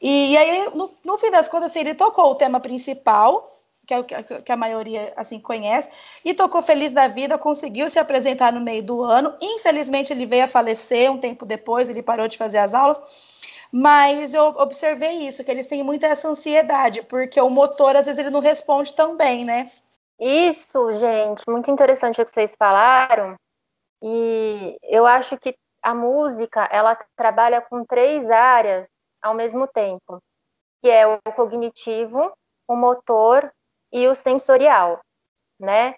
[0.00, 3.53] E, aí, no, no fim das contas, assim, ele tocou o tema principal,
[3.86, 5.90] que é o que a maioria assim conhece,
[6.24, 9.34] e tocou feliz da vida, conseguiu se apresentar no meio do ano.
[9.40, 13.42] Infelizmente ele veio a falecer um tempo depois, ele parou de fazer as aulas.
[13.70, 18.18] Mas eu observei isso, que eles têm muita essa ansiedade, porque o motor às vezes
[18.18, 19.68] ele não responde tão bem, né?
[20.18, 23.34] Isso, gente, muito interessante o que vocês falaram.
[24.00, 28.86] E eu acho que a música, ela trabalha com três áreas
[29.20, 30.22] ao mesmo tempo,
[30.80, 32.32] que é o cognitivo,
[32.68, 33.52] o motor
[33.94, 35.00] e o sensorial,
[35.58, 35.94] né?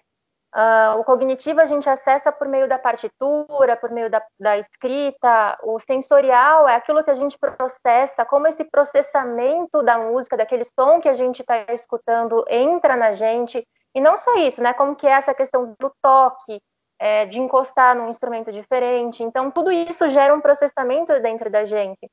[0.55, 5.57] Uh, o cognitivo a gente acessa por meio da partitura, por meio da, da, escrita.
[5.61, 11.01] O sensorial é aquilo que a gente processa, como esse processamento da música, daquele som
[11.01, 13.67] que a gente está escutando, entra na gente.
[13.93, 14.73] E não só isso, né?
[14.73, 16.61] Como que é essa questão do toque,
[16.99, 19.23] é, de encostar num instrumento diferente.
[19.23, 22.09] Então, tudo isso gera um processamento dentro da gente.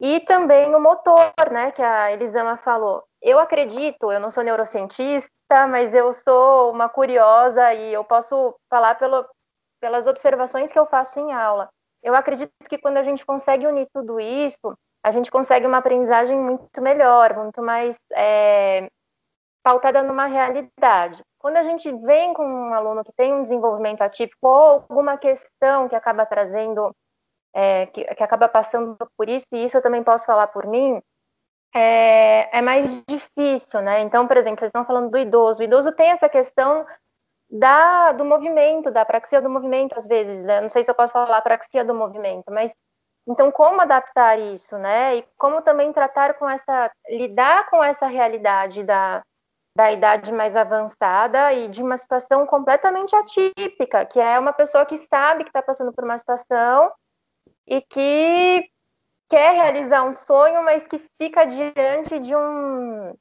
[0.00, 1.70] E também o motor, né?
[1.70, 7.72] Que a Elisama falou eu acredito, eu não sou neurocientista, mas eu sou uma curiosa
[7.72, 9.26] e eu posso falar pelo,
[9.80, 11.70] pelas observações que eu faço em aula.
[12.02, 16.38] Eu acredito que quando a gente consegue unir tudo isso, a gente consegue uma aprendizagem
[16.38, 18.88] muito melhor, muito mais é,
[19.62, 21.22] pautada numa realidade.
[21.38, 25.88] Quando a gente vem com um aluno que tem um desenvolvimento atípico ou alguma questão
[25.88, 26.94] que acaba trazendo,
[27.54, 31.00] é, que, que acaba passando por isso, e isso eu também posso falar por mim,
[31.74, 34.00] é, é mais difícil, né?
[34.00, 35.60] Então, por exemplo, vocês estão falando do idoso.
[35.60, 36.86] O idoso tem essa questão
[37.50, 40.44] da, do movimento, da praxia do movimento, às vezes.
[40.44, 40.60] Né?
[40.60, 42.72] Não sei se eu posso falar praxia do movimento, mas
[43.26, 45.16] então como adaptar isso, né?
[45.16, 49.22] E como também tratar com essa, lidar com essa realidade da,
[49.76, 54.96] da idade mais avançada e de uma situação completamente atípica, que é uma pessoa que
[54.98, 56.92] sabe que está passando por uma situação
[57.66, 58.68] e que
[59.28, 63.14] quer realizar um sonho, mas que fica diante de um.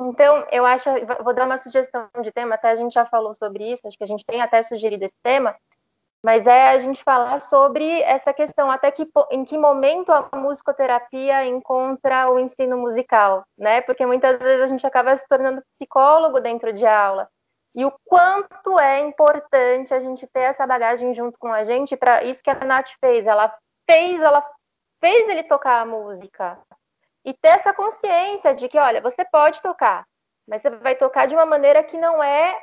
[0.00, 0.88] Então, eu acho,
[1.22, 4.04] vou dar uma sugestão de tema, até a gente já falou sobre isso, acho que
[4.04, 5.54] a gente tem até sugerido esse tema,
[6.24, 11.44] mas é a gente falar sobre essa questão, até que em que momento a musicoterapia
[11.46, 13.80] encontra o ensino musical, né?
[13.80, 17.28] Porque muitas vezes a gente acaba se tornando psicólogo dentro de aula.
[17.74, 22.22] E o quanto é importante a gente ter essa bagagem junto com a gente para
[22.22, 23.26] isso que a Nath fez.
[23.26, 23.52] Ela
[23.90, 24.46] fez, ela
[25.02, 26.58] fez ele tocar a música.
[27.24, 30.04] E ter essa consciência de que, olha, você pode tocar,
[30.46, 32.56] mas você vai tocar de uma maneira que não é,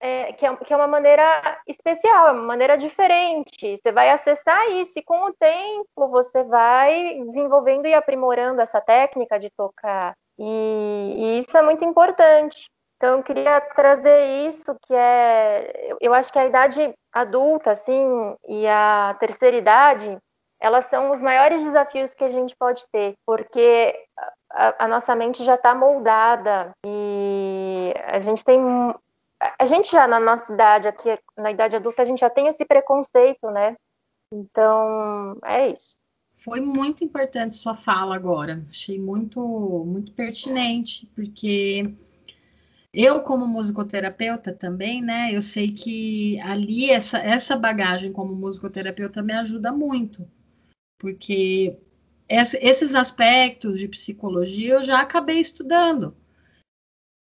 [0.00, 3.76] é, que, é que é uma maneira especial, é uma maneira diferente.
[3.76, 9.38] Você vai acessar isso e com o tempo você vai desenvolvendo e aprimorando essa técnica
[9.38, 10.14] de tocar.
[10.38, 12.70] E, e isso é muito importante.
[12.96, 18.66] Então, eu queria trazer isso, que é, eu acho que a idade adulta, assim, e
[18.66, 20.16] a terceira idade,
[20.60, 23.94] elas são os maiores desafios que a gente pode ter, porque
[24.50, 28.58] a, a nossa mente já está moldada e a gente tem.
[29.58, 32.64] A gente já na nossa idade, aqui na idade adulta, a gente já tem esse
[32.64, 33.76] preconceito, né?
[34.32, 35.96] Então, é isso.
[36.42, 38.64] Foi muito importante sua fala agora.
[38.70, 39.40] Achei muito,
[39.86, 41.94] muito pertinente, porque
[42.94, 45.28] eu, como musicoterapeuta também, né?
[45.32, 50.26] Eu sei que ali essa, essa bagagem como musicoterapeuta me ajuda muito
[50.98, 51.76] porque
[52.28, 56.16] esses aspectos de psicologia eu já acabei estudando.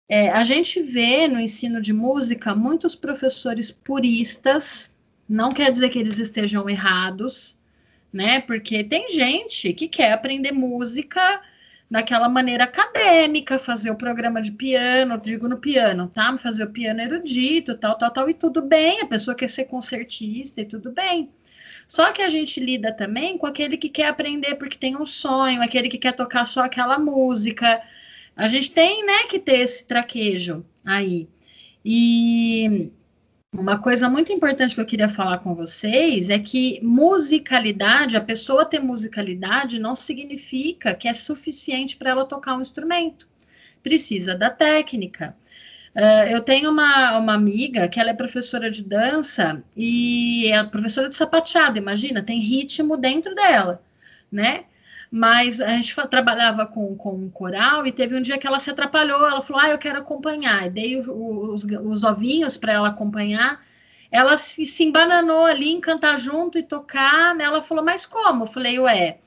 [0.09, 4.95] É, a gente vê no ensino de música muitos professores puristas,
[5.27, 7.59] não quer dizer que eles estejam errados,
[8.11, 8.41] né?
[8.41, 11.41] Porque tem gente que quer aprender música
[11.89, 16.35] daquela maneira acadêmica, fazer o programa de piano, digo no piano, tá?
[16.39, 20.61] Fazer o piano erudito, tal, tal, tal, e tudo bem, a pessoa quer ser concertista
[20.61, 21.31] e tudo bem.
[21.89, 25.59] Só que a gente lida também com aquele que quer aprender porque tem um sonho,
[25.63, 27.81] aquele que quer tocar só aquela música.
[28.35, 31.27] A gente tem, né, que ter esse traquejo aí.
[31.83, 32.91] E
[33.51, 38.65] uma coisa muito importante que eu queria falar com vocês é que musicalidade, a pessoa
[38.65, 43.27] ter musicalidade não significa que é suficiente para ela tocar um instrumento.
[43.81, 45.35] Precisa da técnica.
[45.95, 51.09] Uh, eu tenho uma, uma amiga que ela é professora de dança e é professora
[51.09, 53.81] de sapateado, imagina, tem ritmo dentro dela,
[54.31, 54.65] né?
[55.11, 58.69] Mas a gente trabalhava com, com um coral e teve um dia que ela se
[58.69, 59.25] atrapalhou.
[59.27, 60.67] Ela falou: Ah, eu quero acompanhar.
[60.67, 63.59] E dei os, os ovinhos para ela acompanhar.
[64.11, 67.35] Ela se, se embananou ali em cantar junto e tocar.
[67.39, 68.43] Ela falou: Mas como?
[68.43, 69.19] Eu falei: Ué,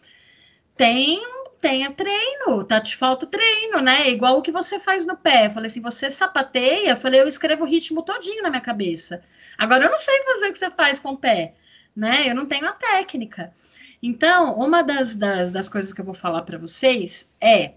[0.76, 1.20] tem
[1.62, 2.80] tenha treino, tá?
[2.80, 4.10] Te falta treino, né?
[4.10, 5.48] Igual o que você faz no pé.
[5.48, 6.96] falei assim, você sapateia?
[6.96, 9.22] falei, eu escrevo o ritmo todinho na minha cabeça.
[9.56, 11.54] Agora eu não sei fazer o que você faz com o pé,
[11.94, 12.28] né?
[12.28, 13.52] Eu não tenho a técnica.
[14.02, 17.74] Então, uma das, das, das coisas que eu vou falar para vocês é,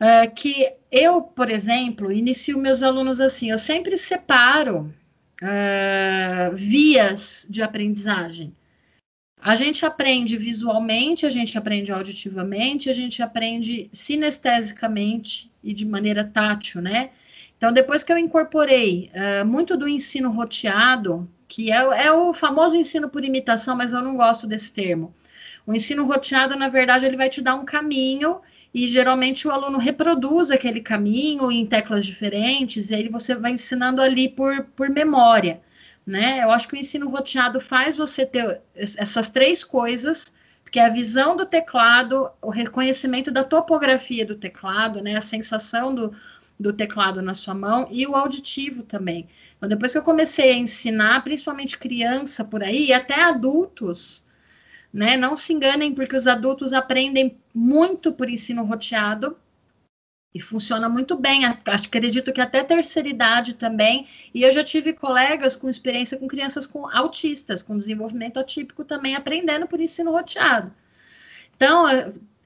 [0.00, 4.94] é que eu, por exemplo, inicio meus alunos assim, eu sempre separo
[5.42, 8.56] uh, vias de aprendizagem.
[9.46, 16.24] A gente aprende visualmente, a gente aprende auditivamente, a gente aprende sinestesicamente e de maneira
[16.24, 17.10] tátil, né?
[17.56, 22.74] Então, depois que eu incorporei uh, muito do ensino roteado, que é, é, o famoso
[22.74, 25.14] ensino por imitação, mas eu não gosto desse termo.
[25.64, 28.40] O ensino roteado, na verdade, ele vai te dar um caminho
[28.74, 34.02] e geralmente o aluno reproduz aquele caminho em teclas diferentes, e aí você vai ensinando
[34.02, 35.60] ali por, por memória
[36.06, 36.42] né?
[36.42, 40.32] Eu acho que o ensino roteado faz você ter essas três coisas,
[40.62, 45.16] porque é a visão do teclado, o reconhecimento da topografia do teclado, né?
[45.16, 46.14] A sensação do,
[46.58, 49.28] do teclado na sua mão e o auditivo também.
[49.56, 54.24] Então, depois que eu comecei a ensinar, principalmente criança por aí, e até adultos,
[54.92, 55.16] né?
[55.16, 59.36] Não se enganem, porque os adultos aprendem muito por ensino roteado,
[60.34, 61.44] e funciona muito bem.
[61.44, 64.06] Acho, acredito que até terceira idade também.
[64.34, 69.14] E eu já tive colegas com experiência com crianças com autistas, com desenvolvimento atípico também,
[69.14, 70.72] aprendendo por ensino roteado.
[71.56, 71.86] Então,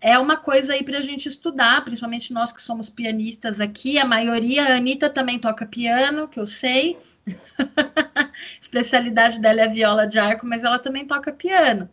[0.01, 3.99] é uma coisa aí para a gente estudar, principalmente nós que somos pianistas aqui.
[3.99, 6.97] A maioria, a Anitta também toca piano, que eu sei.
[8.61, 11.89] Especialidade dela é viola de arco, mas ela também toca piano.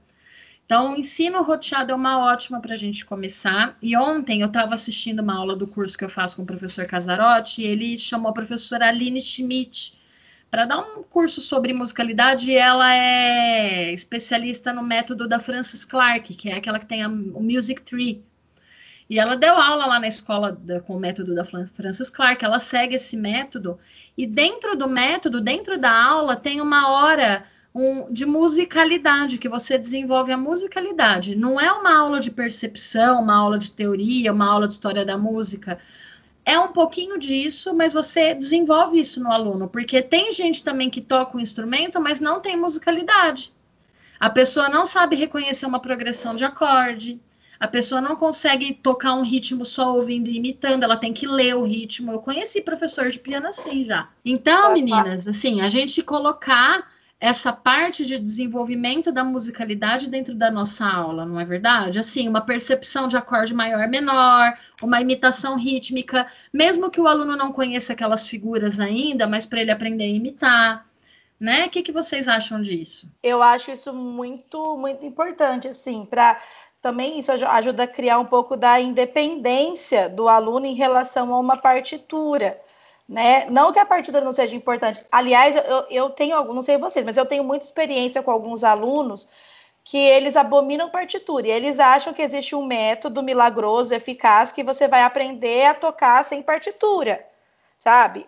[0.68, 3.78] Então, o ensino roteado é uma ótima para a gente começar.
[3.82, 6.86] E ontem eu estava assistindo uma aula do curso que eu faço com o professor
[6.86, 9.97] Casarotti, e ele chamou a professora Aline Schmidt
[10.51, 12.51] para dar um curso sobre musicalidade.
[12.51, 17.07] E ela é especialista no método da Frances Clark, que é aquela que tem a,
[17.07, 18.22] o Music Tree.
[19.09, 22.43] E ela deu aula lá na escola da, com o método da Frances Clark.
[22.43, 23.80] Ela segue esse método,
[24.18, 27.45] e dentro do método, dentro da aula, tem uma hora
[27.78, 31.36] um, de musicalidade, que você desenvolve a musicalidade.
[31.36, 35.15] Não é uma aula de percepção, uma aula de teoria, uma aula de história da
[35.15, 35.78] música.
[36.43, 41.01] É um pouquinho disso, mas você desenvolve isso no aluno, porque tem gente também que
[41.01, 43.53] toca o instrumento, mas não tem musicalidade.
[44.19, 47.21] A pessoa não sabe reconhecer uma progressão de acorde,
[47.59, 51.55] a pessoa não consegue tocar um ritmo só ouvindo e imitando, ela tem que ler
[51.55, 52.11] o ritmo.
[52.11, 54.09] Eu conheci professor de piano assim já.
[54.25, 60.88] Então, meninas, assim, a gente colocar essa parte de desenvolvimento da musicalidade dentro da nossa
[60.88, 61.97] aula, não é verdade?
[61.97, 67.51] Assim, uma percepção de acorde maior menor, uma imitação rítmica, mesmo que o aluno não
[67.51, 70.86] conheça aquelas figuras ainda, mas para ele aprender a imitar,
[71.39, 71.65] né?
[71.65, 73.09] O que, que vocês acham disso?
[73.24, 76.39] Eu acho isso muito, muito importante, assim, para
[76.80, 81.57] também isso ajuda a criar um pouco da independência do aluno em relação a uma
[81.57, 82.61] partitura
[83.08, 83.45] né?
[83.49, 85.01] Não que a partitura não seja importante.
[85.12, 89.28] Aliás, eu, eu tenho, não sei vocês, mas eu tenho muita experiência com alguns alunos
[89.84, 94.86] que eles abominam partitura e eles acham que existe um método milagroso, eficaz, que você
[94.88, 97.26] vai aprender a tocar sem partitura,
[97.78, 98.26] sabe?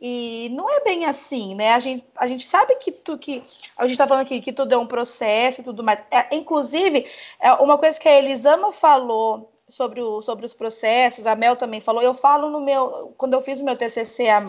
[0.00, 1.74] E não é bem assim, né?
[1.74, 3.44] A gente, a gente sabe que, tu, que
[3.76, 6.02] a gente está falando aqui que tudo é um processo e tudo mais.
[6.10, 7.06] É, inclusive,
[7.38, 11.80] é uma coisa que a Elisama falou sobre, o, sobre os processos, a Mel também
[11.80, 14.44] falou, eu falo no meu, quando eu fiz o meu TCC há,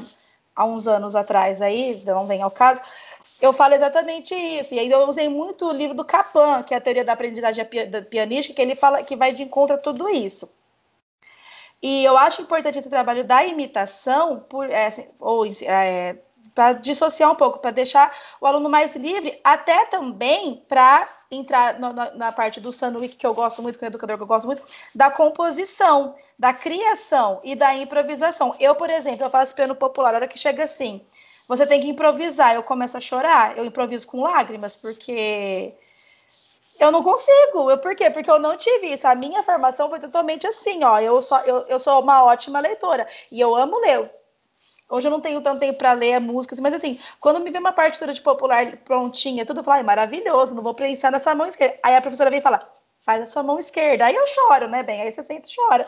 [0.54, 2.82] há uns anos atrás aí, não vem ao caso,
[3.42, 6.78] eu falo exatamente isso, e aí eu usei muito o livro do Capan, que é
[6.78, 7.66] a teoria da aprendizagem
[8.10, 10.50] pianística, que ele fala que vai de encontro a tudo isso.
[11.82, 16.18] E eu acho importante esse trabalho da imitação, por, é, assim, ou é,
[16.56, 22.12] para dissociar um pouco, para deixar o aluno mais livre, até também para entrar na,
[22.14, 24.46] na, parte do Sanwick, que eu gosto muito, que é um educador que eu gosto
[24.46, 24.64] muito,
[24.94, 28.56] da composição, da criação e da improvisação.
[28.60, 31.02] Eu, por exemplo, eu faço piano popular, a hora que chega assim,
[31.48, 35.74] você tem que improvisar, eu começo a chorar, eu improviso com lágrimas, porque
[36.80, 37.70] eu não consigo.
[37.70, 38.10] Eu, por quê?
[38.10, 39.08] Porque eu não tive isso.
[39.08, 41.00] A minha formação foi totalmente assim, ó.
[41.00, 44.12] Eu sou, eu, eu sou uma ótima leitora e eu amo ler.
[44.94, 47.72] Hoje eu não tenho tanto tempo para ler músicas, mas assim, quando me vê uma
[47.74, 51.80] partitura de popular prontinha, tudo, eu falo, ai, maravilhoso, não vou pensar nessa mão esquerda.
[51.82, 52.60] Aí a professora vem falar,
[53.02, 54.06] faz a sua mão esquerda.
[54.06, 55.02] Aí eu choro, né, bem?
[55.02, 55.88] Aí você senta e chora.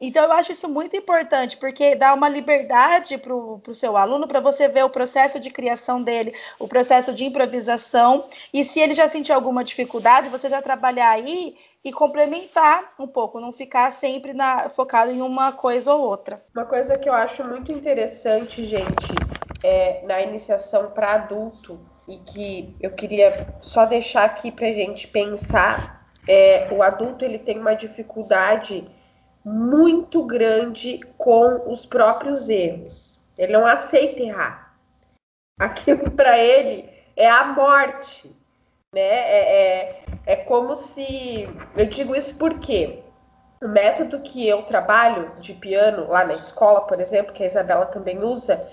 [0.00, 4.40] Então, eu acho isso muito importante, porque dá uma liberdade para o seu aluno para
[4.40, 8.22] você ver o processo de criação dele, o processo de improvisação,
[8.52, 13.40] e se ele já sentir alguma dificuldade, você já trabalhar aí e complementar um pouco,
[13.40, 16.44] não ficar sempre na, focado em uma coisa ou outra.
[16.54, 19.30] Uma coisa que eu acho muito interessante, gente,
[19.62, 26.06] é, na iniciação para adulto, e que eu queria só deixar aqui para gente pensar,
[26.28, 28.88] é, o adulto ele tem uma dificuldade
[29.46, 33.20] muito grande com os próprios erros.
[33.38, 34.76] Ele não aceita errar.
[35.60, 38.28] Aquilo para ele é a morte,
[38.92, 39.00] né?
[39.00, 43.04] É, é, é como se eu digo isso porque
[43.62, 47.86] o método que eu trabalho de piano lá na escola, por exemplo, que a Isabela
[47.86, 48.68] também usa,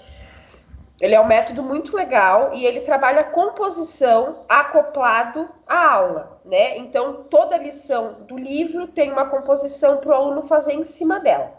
[1.02, 6.78] ele é um método muito legal e ele trabalha composição acoplado à aula, né?
[6.78, 11.52] Então, toda lição do livro tem uma composição para o aluno fazer em cima dela.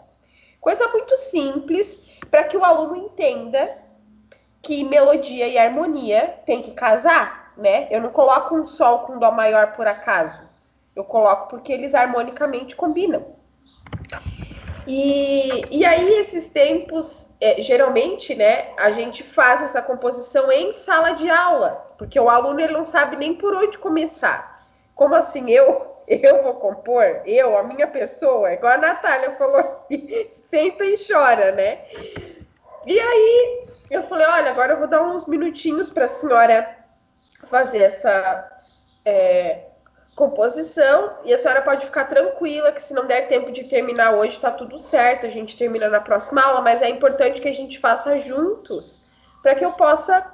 [0.61, 1.99] Coisa muito simples
[2.31, 3.77] para que o aluno entenda
[4.61, 7.87] que melodia e harmonia tem que casar, né?
[7.91, 10.41] Eu não coloco um sol com dó maior por acaso.
[10.95, 13.34] Eu coloco porque eles harmonicamente combinam.
[14.87, 21.11] E, e aí, esses tempos, é, geralmente, né, a gente faz essa composição em sala
[21.11, 24.67] de aula, porque o aluno ele não sabe nem por onde começar.
[24.93, 27.21] Como assim, eu, eu vou compor?
[27.25, 29.85] Eu, a minha pessoa, igual a Natália falou,
[30.29, 31.79] senta e chora, né?
[32.85, 36.77] E aí, eu falei, olha, agora eu vou dar uns minutinhos para a senhora
[37.49, 38.51] fazer essa
[39.03, 39.65] é,
[40.15, 44.37] composição e a senhora pode ficar tranquila que se não der tempo de terminar hoje
[44.37, 47.79] está tudo certo, a gente termina na próxima aula, mas é importante que a gente
[47.79, 49.05] faça juntos
[49.43, 50.25] para que eu possa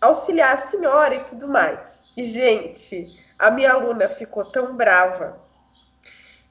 [0.00, 2.04] auxiliar a senhora e tudo mais.
[2.16, 5.38] E, gente, a minha aluna ficou tão brava.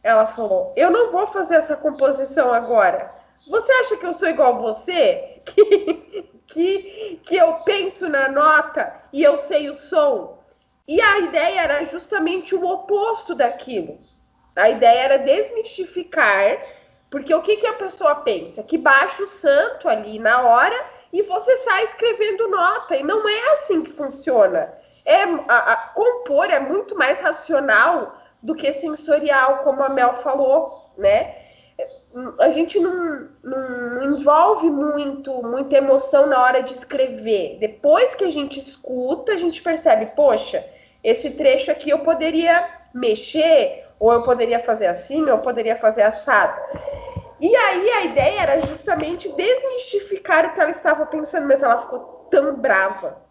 [0.03, 3.09] Ela falou: "Eu não vou fazer essa composição agora.
[3.49, 5.29] Você acha que eu sou igual você?
[5.45, 10.42] Que que que eu penso na nota e eu sei o som?"
[10.88, 13.97] E a ideia era justamente o oposto daquilo.
[14.55, 16.57] A ideia era desmistificar,
[17.09, 18.63] porque o que, que a pessoa pensa?
[18.63, 20.75] Que baixa o santo ali na hora
[21.11, 22.97] e você sai escrevendo nota.
[22.97, 24.73] E não é assim que funciona.
[25.05, 30.91] É, a, a, compor é muito mais racional do que sensorial, como a Mel falou,
[30.97, 31.43] né?
[32.39, 37.57] A gente não, não envolve muito, muita emoção na hora de escrever.
[37.59, 40.63] Depois que a gente escuta, a gente percebe, poxa,
[41.03, 46.03] esse trecho aqui eu poderia mexer, ou eu poderia fazer assim, ou eu poderia fazer
[46.03, 46.59] assado.
[47.39, 52.27] E aí a ideia era justamente desmistificar o que ela estava pensando, mas ela ficou
[52.31, 53.21] tão brava.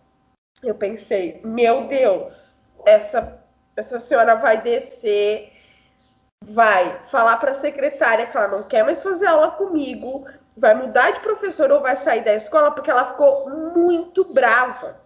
[0.62, 3.42] Eu pensei, meu Deus, essa,
[3.76, 5.52] essa senhora vai descer,
[6.44, 11.12] vai falar para a secretária que ela não quer mais fazer aula comigo, vai mudar
[11.12, 15.00] de professor ou vai sair da escola, porque ela ficou muito brava.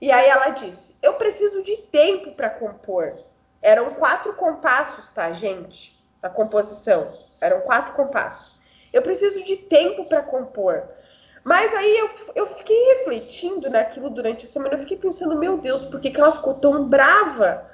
[0.00, 3.18] E aí ela disse: Eu preciso de tempo para compor.
[3.60, 5.98] Eram quatro compassos, tá, gente?
[6.22, 7.12] A composição.
[7.40, 8.58] Eram quatro compassos.
[8.92, 10.88] Eu preciso de tempo para compor.
[11.44, 14.74] Mas aí eu, eu fiquei refletindo naquilo durante a semana.
[14.74, 17.68] Eu fiquei pensando: Meu Deus, por que, que ela ficou tão brava?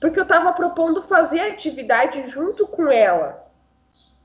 [0.00, 3.46] Porque eu estava propondo fazer a atividade junto com ela,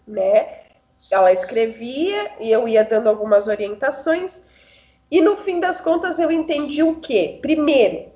[0.08, 0.64] né?
[1.10, 4.44] Ela escrevia e eu ia dando algumas orientações.
[5.12, 7.40] E no fim das contas eu entendi o quê?
[7.42, 8.12] Primeiro,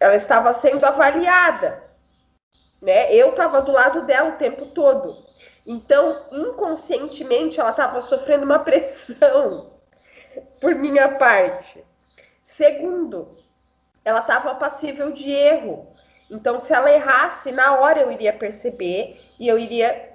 [0.00, 1.82] ela estava sendo avaliada,
[2.80, 3.12] né?
[3.12, 5.26] Eu estava do lado dela o tempo todo.
[5.66, 9.72] Então, inconscientemente, ela estava sofrendo uma pressão
[10.60, 11.84] por minha parte.
[12.40, 13.28] Segundo,
[14.04, 15.86] ela estava passível de erro.
[16.30, 20.14] Então, se ela errasse, na hora eu iria perceber e eu iria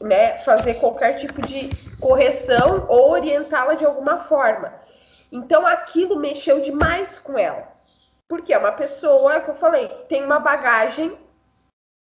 [0.00, 1.70] né, fazer qualquer tipo de
[2.00, 4.72] correção ou orientá-la de alguma forma.
[5.30, 7.68] Então aquilo mexeu demais com ela.
[8.28, 11.16] Porque é uma pessoa que eu falei, tem uma bagagem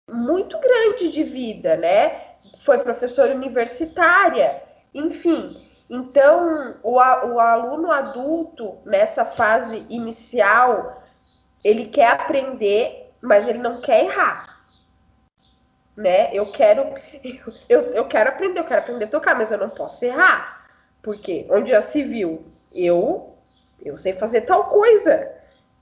[0.09, 2.35] muito grande de vida, né?
[2.59, 4.61] Foi professora universitária,
[4.93, 5.67] enfim.
[5.89, 11.01] Então, o, o aluno adulto, nessa fase inicial,
[11.63, 14.59] ele quer aprender mas ele não quer errar.
[15.95, 16.33] Né?
[16.33, 16.93] Eu quero
[17.69, 20.65] eu, eu quero aprender, eu quero aprender a tocar, mas eu não posso errar.
[21.01, 23.31] Porque onde já se viu, eu
[23.83, 25.31] eu sei fazer tal coisa.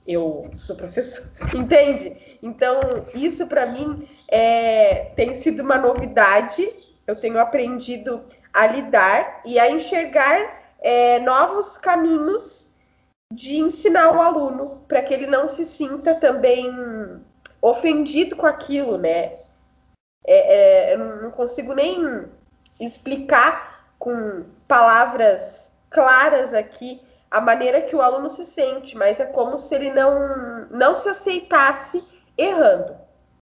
[0.06, 2.38] Eu sou professor, entende?
[2.42, 6.68] Então, isso para mim é, tem sido uma novidade.
[7.06, 12.68] Eu tenho aprendido a lidar e a enxergar é, novos caminhos
[13.32, 16.68] de ensinar o aluno para que ele não se sinta também
[17.62, 19.38] ofendido com aquilo, né?
[20.26, 22.26] É, é, eu não consigo nem
[22.80, 29.56] explicar com palavras claras aqui a maneira que o aluno se sente, mas é como
[29.56, 32.04] se ele não, não se aceitasse
[32.36, 32.98] errando.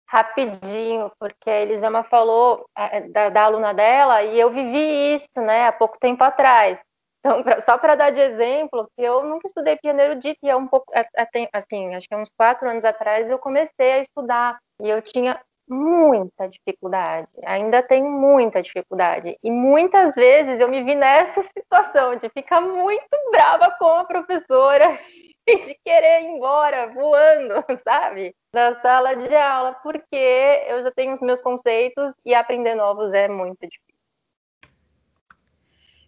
[0.08, 2.66] Rapidinho, porque a Elisama falou
[3.12, 6.80] da, da aluna dela e eu vivi isso, né, há pouco tempo atrás.
[7.20, 10.56] Então, pra, só para dar de exemplo, que eu nunca estudei piano erudito e é
[10.56, 14.58] um pouco, é, é, assim, acho que uns quatro anos atrás eu comecei a estudar
[14.82, 15.40] e eu tinha
[15.70, 22.28] muita dificuldade, ainda tenho muita dificuldade e muitas vezes eu me vi nessa situação de
[22.30, 25.00] ficar muito brava com a professora
[25.48, 31.14] e de querer ir embora voando, sabe, da sala de aula, porque eu já tenho
[31.14, 33.90] os meus conceitos e aprender novos é muito difícil.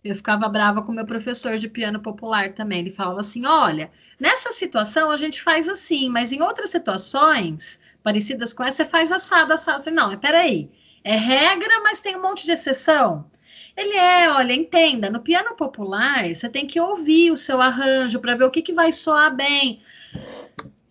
[0.04, 2.80] Eu ficava brava com meu professor de piano popular também.
[2.80, 8.54] Ele falava assim: olha, nessa situação a gente faz assim, mas em outras situações parecidas
[8.54, 9.84] com essa, você faz assado, assado.
[9.84, 10.70] Falei, não, peraí.
[11.04, 13.30] É regra, mas tem um monte de exceção.
[13.76, 18.36] Ele é, olha, entenda, no piano popular, você tem que ouvir o seu arranjo para
[18.36, 19.82] ver o que, que vai soar bem.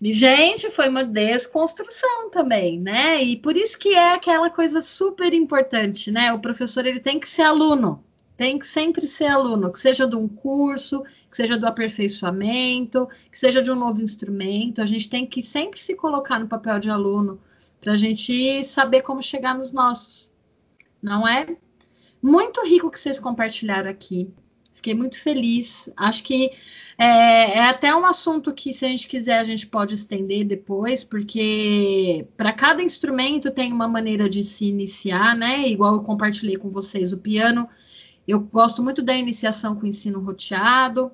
[0.02, 3.22] Gente, foi uma desconstrução também, né?
[3.22, 6.32] E por isso que é aquela coisa super importante, né?
[6.32, 8.02] O professor ele tem que ser aluno
[8.40, 13.38] tem que sempre ser aluno, que seja de um curso, que seja do aperfeiçoamento, que
[13.38, 14.80] seja de um novo instrumento.
[14.80, 17.38] A gente tem que sempre se colocar no papel de aluno
[17.82, 20.32] para a gente saber como chegar nos nossos,
[21.02, 21.54] não é?
[22.22, 24.32] Muito rico que vocês compartilharam aqui.
[24.72, 25.90] Fiquei muito feliz.
[25.94, 26.50] Acho que
[26.96, 31.04] é, é, até um assunto que, se a gente quiser, a gente pode estender depois,
[31.04, 35.68] porque para cada instrumento tem uma maneira de se iniciar, né?
[35.68, 37.68] Igual eu compartilhei com vocês, o piano
[38.30, 41.12] eu gosto muito da iniciação com o ensino roteado.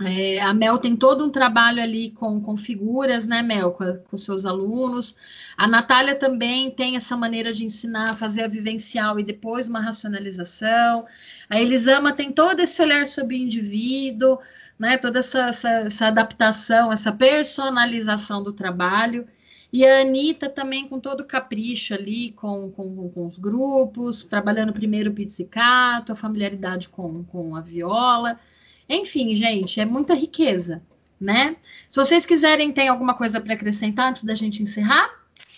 [0.00, 4.16] É, a Mel tem todo um trabalho ali com, com figuras, né, Mel, com, com
[4.16, 5.16] seus alunos.
[5.56, 11.04] A Natália também tem essa maneira de ensinar, fazer a vivencial e depois uma racionalização.
[11.50, 14.38] A Elisama tem todo esse olhar sobre o indivíduo,
[14.78, 19.26] né, toda essa, essa, essa adaptação, essa personalização do trabalho.
[19.72, 24.72] E a Anitta também com todo o capricho ali, com, com, com os grupos, trabalhando
[24.72, 28.40] primeiro o pizzicato, a familiaridade com, com a viola.
[28.88, 30.82] Enfim, gente, é muita riqueza,
[31.20, 31.56] né?
[31.90, 35.10] Se vocês quiserem, tem alguma coisa para acrescentar antes da gente encerrar?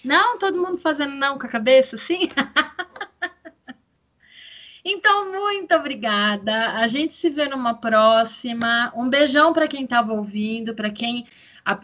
[0.04, 0.38] Não?
[0.38, 2.28] Todo mundo fazendo não com a cabeça, sim?
[4.82, 6.72] Então, muito obrigada.
[6.72, 8.90] A gente se vê numa próxima.
[8.96, 11.26] Um beijão para quem estava ouvindo, para quem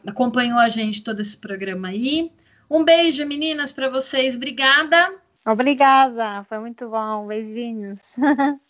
[0.07, 2.33] acompanhou a gente todo esse programa aí.
[2.71, 4.37] Um beijo, meninas, para vocês.
[4.37, 5.15] Obrigada.
[5.47, 7.27] Obrigada, foi muito bom.
[7.27, 8.17] Beijinhos.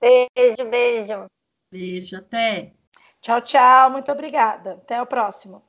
[0.00, 1.26] Beijo, beijo.
[1.72, 2.74] Beijo, até.
[3.20, 3.90] Tchau, tchau.
[3.90, 4.72] Muito obrigada.
[4.72, 5.65] Até o próximo.